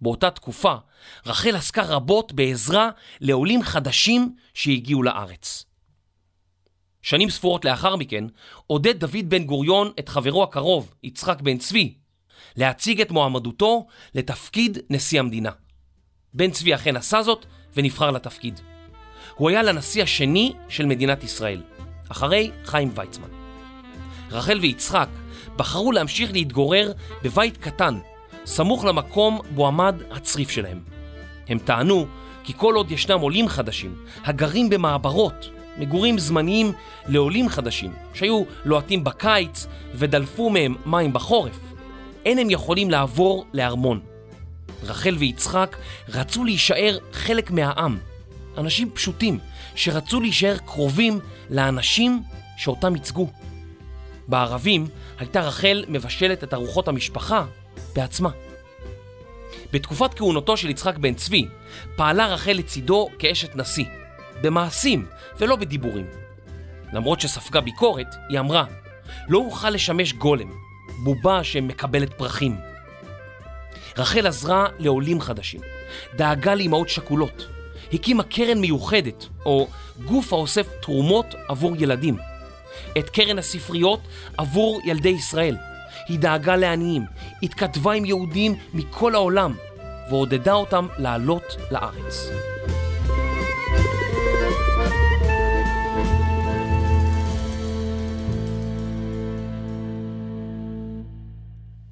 באותה 0.00 0.30
תקופה 0.30 0.74
רחל 1.26 1.56
עסקה 1.56 1.82
רבות 1.82 2.32
בעזרה 2.32 2.90
לעולים 3.20 3.62
חדשים 3.62 4.34
שהגיעו 4.54 5.02
לארץ. 5.02 5.64
שנים 7.02 7.30
ספורות 7.30 7.64
לאחר 7.64 7.96
מכן, 7.96 8.24
עודד 8.66 9.00
דוד 9.00 9.28
בן 9.28 9.44
גוריון 9.44 9.90
את 9.98 10.08
חברו 10.08 10.42
הקרוב, 10.42 10.94
יצחק 11.02 11.40
בן 11.40 11.58
צבי, 11.58 11.94
להציג 12.56 13.00
את 13.00 13.10
מועמדותו 13.10 13.86
לתפקיד 14.14 14.78
נשיא 14.90 15.20
המדינה. 15.20 15.50
בן 16.34 16.50
צבי 16.50 16.74
אכן 16.74 16.96
עשה 16.96 17.22
זאת 17.22 17.46
ונבחר 17.76 18.10
לתפקיד. 18.10 18.60
הוא 19.34 19.50
היה 19.50 19.62
לנשיא 19.62 20.02
השני 20.02 20.52
של 20.68 20.86
מדינת 20.86 21.24
ישראל, 21.24 21.62
אחרי 22.08 22.50
חיים 22.64 22.90
ויצמן. 22.94 23.28
רחל 24.30 24.58
ויצחק 24.58 25.08
בחרו 25.56 25.92
להמשיך 25.92 26.32
להתגורר 26.32 26.92
בבית 27.22 27.56
קטן, 27.56 27.98
סמוך 28.46 28.84
למקום 28.84 29.40
בו 29.54 29.66
עמד 29.66 29.94
הצריף 30.10 30.50
שלהם. 30.50 30.80
הם 31.48 31.58
טענו 31.58 32.06
כי 32.44 32.52
כל 32.56 32.74
עוד 32.74 32.90
ישנם 32.90 33.20
עולים 33.20 33.48
חדשים, 33.48 34.04
הגרים 34.24 34.70
במעברות, 34.70 35.57
מגורים 35.78 36.18
זמניים 36.18 36.72
לעולים 37.06 37.48
חדשים, 37.48 37.92
שהיו 38.14 38.42
לוהטים 38.64 39.04
בקיץ 39.04 39.66
ודלפו 39.94 40.50
מהם 40.50 40.74
מים 40.86 41.12
בחורף, 41.12 41.58
אין 42.24 42.38
הם 42.38 42.50
יכולים 42.50 42.90
לעבור 42.90 43.44
לארמון. 43.52 44.00
רחל 44.82 45.16
ויצחק 45.18 45.76
רצו 46.08 46.44
להישאר 46.44 46.98
חלק 47.12 47.50
מהעם, 47.50 47.98
אנשים 48.58 48.90
פשוטים 48.90 49.38
שרצו 49.74 50.20
להישאר 50.20 50.56
קרובים 50.66 51.20
לאנשים 51.50 52.22
שאותם 52.56 52.94
ייצגו. 52.94 53.30
בערבים 54.28 54.86
הייתה 55.18 55.40
רחל 55.40 55.84
מבשלת 55.88 56.44
את 56.44 56.54
ארוחות 56.54 56.88
המשפחה 56.88 57.44
בעצמה. 57.94 58.30
בתקופת 59.72 60.14
כהונתו 60.14 60.56
של 60.56 60.70
יצחק 60.70 60.96
בן 60.96 61.14
צבי 61.14 61.46
פעלה 61.96 62.26
רחל 62.26 62.52
לצידו 62.52 63.08
כאשת 63.18 63.56
נשיא, 63.56 63.84
במעשים 64.42 65.06
ולא 65.38 65.56
בדיבורים. 65.56 66.06
למרות 66.92 67.20
שספגה 67.20 67.60
ביקורת, 67.60 68.14
היא 68.28 68.38
אמרה, 68.38 68.64
לא 69.28 69.38
אוכל 69.38 69.70
לשמש 69.70 70.12
גולם, 70.12 70.50
בובה 71.04 71.44
שמקבלת 71.44 72.14
פרחים. 72.14 72.56
רחל 73.98 74.26
עזרה 74.26 74.66
לעולים 74.78 75.20
חדשים, 75.20 75.60
דאגה 76.16 76.54
לאמהות 76.54 76.88
שכולות, 76.88 77.46
הקימה 77.92 78.22
קרן 78.22 78.58
מיוחדת, 78.58 79.26
או 79.44 79.68
גוף 80.04 80.32
האוסף 80.32 80.66
תרומות 80.82 81.34
עבור 81.48 81.76
ילדים. 81.78 82.16
את 82.98 83.10
קרן 83.10 83.38
הספריות 83.38 84.00
עבור 84.38 84.80
ילדי 84.84 85.08
ישראל. 85.08 85.56
היא 86.08 86.18
דאגה 86.18 86.56
לעניים, 86.56 87.04
התכתבה 87.42 87.92
עם 87.92 88.04
יהודים 88.04 88.54
מכל 88.74 89.14
העולם, 89.14 89.54
ועודדה 90.10 90.52
אותם 90.52 90.86
לעלות 90.98 91.56
לארץ. 91.70 92.30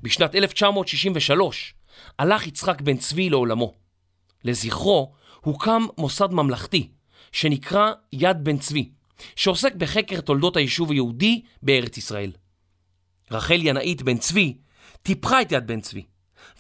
בשנת 0.03 0.35
1963 0.35 1.75
הלך 2.19 2.47
יצחק 2.47 2.81
בן 2.81 2.97
צבי 2.97 3.31
לעולמו. 3.31 3.75
לזכרו 4.45 5.13
הוקם 5.41 5.87
מוסד 5.99 6.31
ממלכתי 6.31 6.89
שנקרא 7.33 7.93
יד 8.13 8.45
בן 8.45 8.59
צבי, 8.59 8.91
שעוסק 9.37 9.75
בחקר 9.75 10.21
תולדות 10.21 10.57
היישוב 10.57 10.91
היהודי 10.91 11.43
בארץ 11.63 11.99
ישראל. 11.99 12.33
רחל 13.31 13.59
ינאית 13.63 14.03
בן 14.03 14.19
צבי 14.19 14.57
טיפחה 15.03 15.43
את 15.43 15.53
יד 15.53 15.67
בן 15.67 15.81
צבי, 15.81 16.03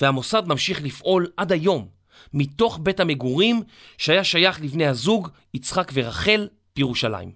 והמוסד 0.00 0.42
ממשיך 0.46 0.82
לפעול 0.82 1.26
עד 1.36 1.52
היום 1.52 1.88
מתוך 2.32 2.78
בית 2.82 3.00
המגורים 3.00 3.62
שהיה 3.98 4.24
שייך 4.24 4.60
לבני 4.60 4.86
הזוג 4.86 5.28
יצחק 5.54 5.90
ורחל 5.94 6.48
בירושלים. 6.76 7.32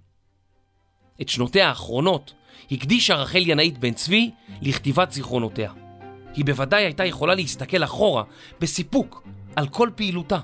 את 1.20 1.28
שנותיה 1.28 1.68
האחרונות 1.68 2.34
הקדישה 2.70 3.14
רחל 3.14 3.42
ינאית 3.46 3.78
בן 3.78 3.92
צבי 3.92 4.30
לכתיבת 4.62 5.12
זיכרונותיה. 5.12 5.89
היא 6.34 6.44
בוודאי 6.44 6.84
הייתה 6.84 7.04
יכולה 7.04 7.34
להסתכל 7.34 7.84
אחורה 7.84 8.22
בסיפוק 8.60 9.22
על 9.56 9.68
כל 9.68 9.90
פעילותה, 9.94 10.38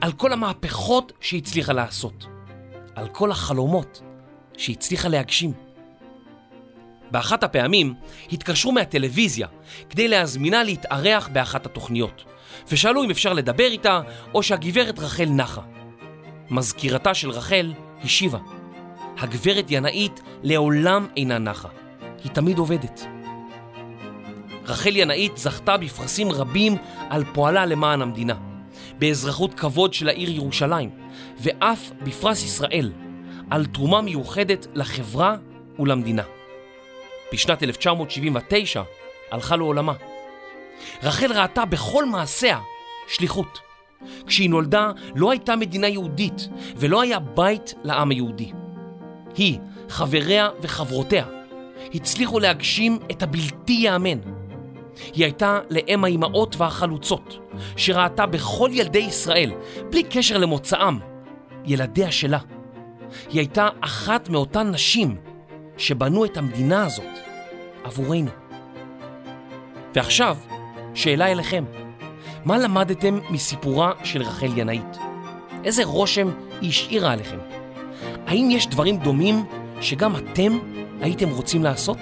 על 0.00 0.12
כל 0.12 0.32
המהפכות 0.32 1.12
שהצליחה 1.20 1.72
לעשות, 1.72 2.26
על 2.94 3.08
כל 3.08 3.30
החלומות 3.30 4.02
שהצליחה 4.56 5.08
להגשים. 5.08 5.52
באחת 7.10 7.44
הפעמים 7.44 7.94
התקשרו 8.32 8.72
מהטלוויזיה 8.72 9.46
כדי 9.90 10.08
להזמינה 10.08 10.64
להתארח 10.64 11.28
באחת 11.32 11.66
התוכניות, 11.66 12.24
ושאלו 12.68 13.04
אם 13.04 13.10
אפשר 13.10 13.32
לדבר 13.32 13.66
איתה 13.66 14.00
או 14.34 14.42
שהגברת 14.42 14.98
רחל 14.98 15.24
נחה. 15.24 15.60
מזכירתה 16.50 17.14
של 17.14 17.30
רחל 17.30 17.72
השיבה, 18.04 18.38
הגברת 19.18 19.66
ינאית 19.70 20.20
לעולם 20.42 21.06
אינה 21.16 21.38
נחה, 21.38 21.68
היא 22.24 22.32
תמיד 22.32 22.58
עובדת. 22.58 23.19
רחל 24.70 24.96
ינאית 24.96 25.36
זכתה 25.36 25.76
בפרסים 25.76 26.32
רבים 26.32 26.76
על 27.10 27.24
פועלה 27.34 27.66
למען 27.66 28.02
המדינה, 28.02 28.34
באזרחות 28.98 29.54
כבוד 29.54 29.94
של 29.94 30.08
העיר 30.08 30.30
ירושלים, 30.30 30.90
ואף 31.38 31.90
בפרס 32.02 32.44
ישראל, 32.44 32.92
על 33.50 33.66
תרומה 33.66 34.00
מיוחדת 34.00 34.66
לחברה 34.74 35.36
ולמדינה. 35.78 36.22
בשנת 37.32 37.62
1979 37.62 38.82
הלכה 39.30 39.56
לעולמה. 39.56 39.92
רחל 41.02 41.32
ראתה 41.32 41.64
בכל 41.64 42.04
מעשיה 42.04 42.58
שליחות. 43.08 43.58
כשהיא 44.26 44.50
נולדה 44.50 44.90
לא 45.14 45.30
הייתה 45.30 45.56
מדינה 45.56 45.88
יהודית 45.88 46.48
ולא 46.76 47.00
היה 47.00 47.18
בית 47.18 47.74
לעם 47.84 48.10
היהודי. 48.10 48.52
היא, 49.36 49.58
חבריה 49.88 50.48
וחברותיה, 50.62 51.24
הצליחו 51.94 52.40
להגשים 52.40 52.98
את 53.10 53.22
הבלתי 53.22 53.72
ייאמן. 53.72 54.39
היא 55.14 55.24
הייתה 55.24 55.58
לאם 55.70 56.04
האימהות 56.04 56.56
והחלוצות, 56.58 57.38
שראתה 57.76 58.26
בכל 58.26 58.70
ילדי 58.72 58.98
ישראל, 58.98 59.52
בלי 59.90 60.02
קשר 60.02 60.38
למוצאם, 60.38 60.98
ילדיה 61.64 62.12
שלה. 62.12 62.38
היא 63.30 63.40
הייתה 63.40 63.68
אחת 63.80 64.28
מאותן 64.28 64.70
נשים 64.70 65.16
שבנו 65.76 66.24
את 66.24 66.36
המדינה 66.36 66.86
הזאת 66.86 67.18
עבורנו. 67.84 68.30
ועכשיו, 69.94 70.36
שאלה 70.94 71.32
אליכם, 71.32 71.64
מה 72.44 72.58
למדתם 72.58 73.18
מסיפורה 73.30 73.92
של 74.04 74.22
רחל 74.22 74.58
ינאית? 74.58 74.96
איזה 75.64 75.84
רושם 75.84 76.28
היא 76.60 76.70
השאירה 76.70 77.12
עליכם? 77.12 77.38
האם 78.26 78.48
יש 78.50 78.66
דברים 78.66 78.96
דומים 78.96 79.44
שגם 79.80 80.16
אתם 80.16 80.58
הייתם 81.00 81.28
רוצים 81.30 81.64
לעשות? 81.64 81.98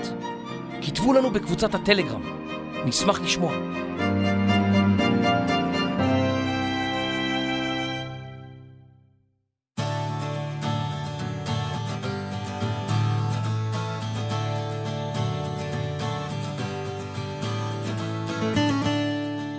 כתבו 0.83 1.12
לנו 1.12 1.31
בקבוצת 1.31 1.74
הטלגרם, 1.74 2.22
נשמח 2.88 3.20
לשמוע. 3.20 3.53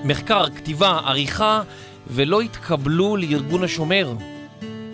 מחקר, 0.03 0.49
כתיבה, 0.55 0.99
עריכה, 1.05 1.61
ולא 2.07 2.41
התקבלו 2.41 3.17
לארגון 3.17 3.63
השומר. 3.63 4.13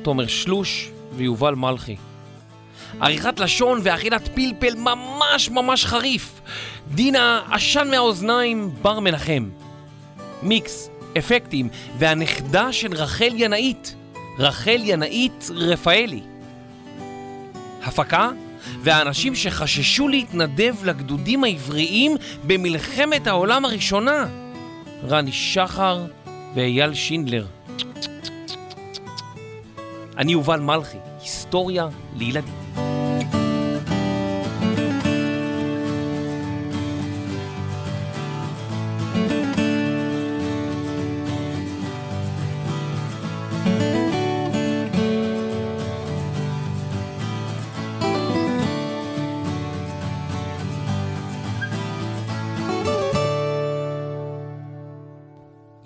תומר 0.01 0.27
שלוש 0.27 0.91
ויובל 1.15 1.55
מלכי. 1.55 1.95
עריכת 3.01 3.39
לשון 3.39 3.79
ואכילת 3.83 4.27
פלפל 4.35 4.75
ממש 4.75 5.49
ממש 5.49 5.85
חריף. 5.85 6.41
דינה 6.87 7.41
עשן 7.51 7.87
מהאוזניים, 7.91 8.71
בר 8.81 8.99
מנחם. 8.99 9.49
מיקס, 10.43 10.89
אפקטים, 11.17 11.69
והנכדה 11.97 12.73
של 12.73 12.93
רחל 12.93 13.31
ינאית, 13.33 13.95
רחל 14.39 14.81
ינאית 14.83 15.49
רפאלי. 15.55 16.21
הפקה, 17.83 18.29
והאנשים 18.81 19.35
שחששו 19.35 20.07
להתנדב 20.07 20.75
לגדודים 20.83 21.43
העבריים 21.43 22.15
במלחמת 22.47 23.27
העולם 23.27 23.65
הראשונה. 23.65 24.27
רני 25.07 25.31
שחר 25.31 26.05
ואייל 26.55 26.93
שינדלר. 26.93 27.45
אני 30.17 30.31
יובל 30.31 30.59
מלכי, 30.59 30.97
היסטוריה 31.21 31.87
לילדים. 32.17 32.64